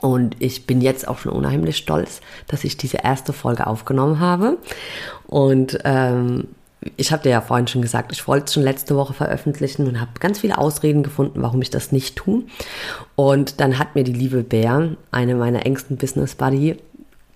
Und 0.00 0.36
ich 0.38 0.66
bin 0.66 0.80
jetzt 0.80 1.08
auch 1.08 1.18
schon 1.18 1.32
unheimlich 1.32 1.76
stolz, 1.76 2.20
dass 2.46 2.62
ich 2.62 2.76
diese 2.76 2.98
erste 2.98 3.32
Folge 3.32 3.66
aufgenommen 3.66 4.20
habe. 4.20 4.58
Und 5.26 5.78
ähm, 5.84 6.46
ich 6.96 7.10
habe 7.12 7.22
dir 7.22 7.30
ja 7.30 7.40
vorhin 7.40 7.66
schon 7.66 7.82
gesagt, 7.82 8.12
ich 8.12 8.26
wollte 8.28 8.46
es 8.46 8.54
schon 8.54 8.62
letzte 8.62 8.96
Woche 8.96 9.12
veröffentlichen 9.12 9.86
und 9.86 10.00
habe 10.00 10.12
ganz 10.20 10.40
viele 10.40 10.58
Ausreden 10.58 11.02
gefunden, 11.02 11.42
warum 11.42 11.60
ich 11.60 11.70
das 11.70 11.92
nicht 11.92 12.16
tue. 12.16 12.44
Und 13.16 13.60
dann 13.60 13.78
hat 13.78 13.94
mir 13.94 14.04
die 14.04 14.12
liebe 14.12 14.42
Bär, 14.42 14.96
eine 15.10 15.34
meiner 15.34 15.66
engsten 15.66 15.96
Business 15.96 16.34
Buddy, 16.34 16.76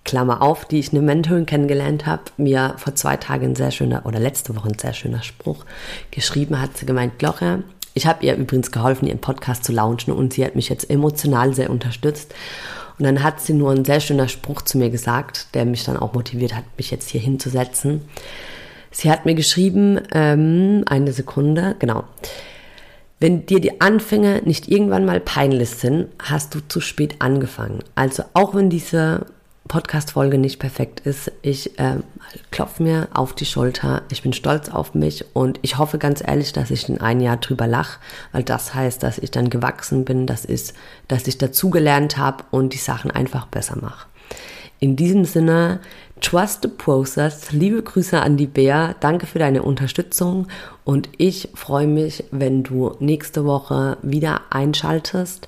Klammer 0.05 0.41
auf, 0.41 0.65
die 0.65 0.79
ich 0.79 0.91
eine 0.91 1.01
Mentorin 1.01 1.45
kennengelernt 1.45 2.05
habe, 2.05 2.23
mir 2.37 2.75
vor 2.77 2.95
zwei 2.95 3.15
Tagen 3.15 3.47
ein 3.47 3.55
sehr 3.55 3.71
schöner, 3.71 4.05
oder 4.05 4.19
letzte 4.19 4.55
Woche 4.55 4.69
ein 4.69 4.79
sehr 4.79 4.93
schöner 4.93 5.23
Spruch 5.23 5.65
geschrieben, 6.11 6.61
hat 6.61 6.77
sie 6.77 6.85
gemeint, 6.85 7.19
Gloria, 7.19 7.59
ich 7.93 8.05
habe 8.05 8.25
ihr 8.25 8.35
übrigens 8.35 8.71
geholfen, 8.71 9.07
ihren 9.07 9.21
Podcast 9.21 9.63
zu 9.63 9.71
launchen 9.71 10.13
und 10.13 10.33
sie 10.33 10.43
hat 10.43 10.55
mich 10.55 10.67
jetzt 10.67 10.89
emotional 10.89 11.53
sehr 11.53 11.69
unterstützt. 11.69 12.33
Und 12.99 13.05
dann 13.05 13.23
hat 13.23 13.41
sie 13.41 13.53
nur 13.53 13.71
ein 13.71 13.85
sehr 13.85 13.99
schöner 13.99 14.27
Spruch 14.27 14.61
zu 14.61 14.77
mir 14.77 14.89
gesagt, 14.89 15.53
der 15.53 15.65
mich 15.65 15.83
dann 15.83 15.97
auch 15.97 16.13
motiviert 16.13 16.55
hat, 16.55 16.63
mich 16.77 16.91
jetzt 16.91 17.09
hier 17.09 17.21
hinzusetzen. 17.21 18.01
Sie 18.93 19.11
hat 19.11 19.25
mir 19.25 19.35
geschrieben, 19.35 19.99
ähm, 20.13 20.85
eine 20.87 21.11
Sekunde, 21.11 21.75
genau. 21.79 22.05
Wenn 23.19 23.45
dir 23.45 23.59
die 23.59 23.81
Anfänge 23.81 24.41
nicht 24.45 24.69
irgendwann 24.69 25.05
mal 25.05 25.19
peinlich 25.19 25.71
sind, 25.71 26.07
hast 26.19 26.55
du 26.55 26.59
zu 26.67 26.79
spät 26.79 27.15
angefangen. 27.19 27.79
Also 27.95 28.23
auch 28.33 28.55
wenn 28.55 28.69
diese 28.69 29.25
Podcast-Folge 29.67 30.37
nicht 30.37 30.59
perfekt 30.59 30.99
ist. 31.01 31.31
Ich 31.41 31.79
äh, 31.79 31.97
klopfe 32.51 32.83
mir 32.83 33.07
auf 33.13 33.33
die 33.33 33.45
Schulter. 33.45 34.03
Ich 34.11 34.21
bin 34.21 34.33
stolz 34.33 34.69
auf 34.69 34.93
mich 34.93 35.25
und 35.33 35.59
ich 35.61 35.77
hoffe 35.77 35.97
ganz 35.97 36.21
ehrlich, 36.25 36.53
dass 36.53 36.69
ich 36.69 36.89
in 36.89 36.99
ein 36.99 37.21
Jahr 37.21 37.37
drüber 37.37 37.65
lache, 37.65 37.99
weil 38.33 38.43
das 38.43 38.75
heißt, 38.75 39.01
dass 39.01 39.17
ich 39.17 39.31
dann 39.31 39.49
gewachsen 39.49 40.05
bin, 40.05 40.27
das 40.27 40.43
ist, 40.43 40.73
dass 41.07 41.27
ich 41.27 41.37
dazugelernt 41.37 42.17
habe 42.17 42.43
und 42.51 42.73
die 42.73 42.77
Sachen 42.77 43.09
einfach 43.09 43.47
besser 43.47 43.77
mache. 43.79 44.07
In 44.79 44.97
diesem 44.97 45.23
Sinne, 45.23 45.79
trust 46.23 46.63
the 46.63 46.69
process. 46.69 47.51
Liebe 47.51 47.83
Grüße 47.83 48.19
an 48.19 48.37
die 48.37 48.47
Bär. 48.47 48.95
Danke 48.99 49.27
für 49.27 49.39
deine 49.39 49.61
Unterstützung 49.61 50.47
und 50.83 51.09
ich 51.17 51.49
freue 51.53 51.85
mich, 51.85 52.23
wenn 52.31 52.63
du 52.63 52.95
nächste 52.99 53.45
Woche 53.45 53.97
wieder 54.01 54.41
einschaltest. 54.49 55.47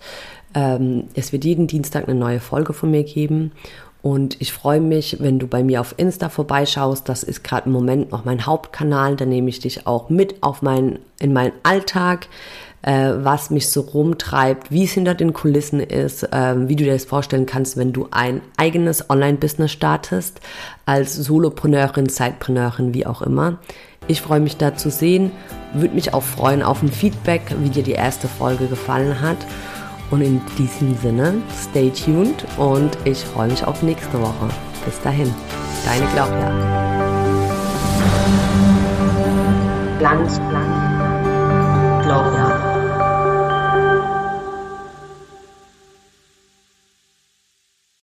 Ähm, 0.53 1.05
es 1.15 1.31
wird 1.31 1.45
jeden 1.45 1.65
Dienstag 1.67 2.07
eine 2.07 2.19
neue 2.19 2.39
Folge 2.39 2.73
von 2.73 2.91
mir 2.91 3.03
geben 3.03 3.53
und 4.01 4.39
ich 4.39 4.53
freue 4.53 4.81
mich, 4.81 5.17
wenn 5.19 5.39
du 5.39 5.47
bei 5.47 5.63
mir 5.63 5.81
auf 5.81 5.95
Insta 5.97 6.29
vorbeischaust. 6.29 7.09
Das 7.09 7.23
ist 7.23 7.43
gerade 7.43 7.65
im 7.67 7.71
Moment 7.71 8.11
noch 8.11 8.25
mein 8.25 8.45
Hauptkanal. 8.45 9.15
Da 9.15 9.25
nehme 9.25 9.49
ich 9.49 9.59
dich 9.59 9.87
auch 9.87 10.09
mit 10.09 10.43
auf 10.43 10.61
mein, 10.61 10.99
in 11.19 11.33
meinen 11.33 11.53
Alltag, 11.63 12.27
äh, 12.85 13.13
was 13.23 13.49
mich 13.49 13.69
so 13.69 13.81
rumtreibt, 13.81 14.71
wie 14.71 14.83
es 14.83 14.91
hinter 14.91 15.15
den 15.15 15.33
Kulissen 15.33 15.79
ist, 15.79 16.23
äh, 16.23 16.67
wie 16.67 16.75
du 16.75 16.83
dir 16.83 16.93
das 16.93 17.05
vorstellen 17.05 17.47
kannst, 17.47 17.77
wenn 17.77 17.93
du 17.93 18.07
ein 18.11 18.41
eigenes 18.57 19.09
Online-Business 19.09 19.71
startest, 19.71 20.39
als 20.85 21.15
Solopreneurin, 21.15 22.07
Sidepreneurin, 22.07 22.93
wie 22.93 23.07
auch 23.07 23.23
immer. 23.23 23.57
Ich 24.07 24.21
freue 24.21 24.39
mich 24.39 24.57
da 24.57 24.75
zu 24.75 24.91
sehen, 24.91 25.31
würde 25.73 25.95
mich 25.95 26.13
auch 26.13 26.21
freuen 26.21 26.61
auf 26.61 26.83
ein 26.83 26.91
Feedback, 26.91 27.41
wie 27.63 27.69
dir 27.69 27.81
die 27.81 27.93
erste 27.93 28.27
Folge 28.27 28.67
gefallen 28.67 29.19
hat. 29.19 29.37
Und 30.11 30.21
in 30.21 30.39
diesem 30.59 30.95
Sinne, 31.01 31.33
stay 31.59 31.89
tuned 31.89 32.45
und 32.57 32.95
ich 33.03 33.17
freue 33.17 33.47
mich 33.47 33.65
auf 33.65 33.81
nächste 33.81 34.21
Woche. 34.21 34.47
Bis 34.85 35.01
dahin, 35.01 35.33
deine 35.83 36.05
Claudia. 36.13 36.51
Glanz, 39.97 40.39
Glanz. 40.51 42.44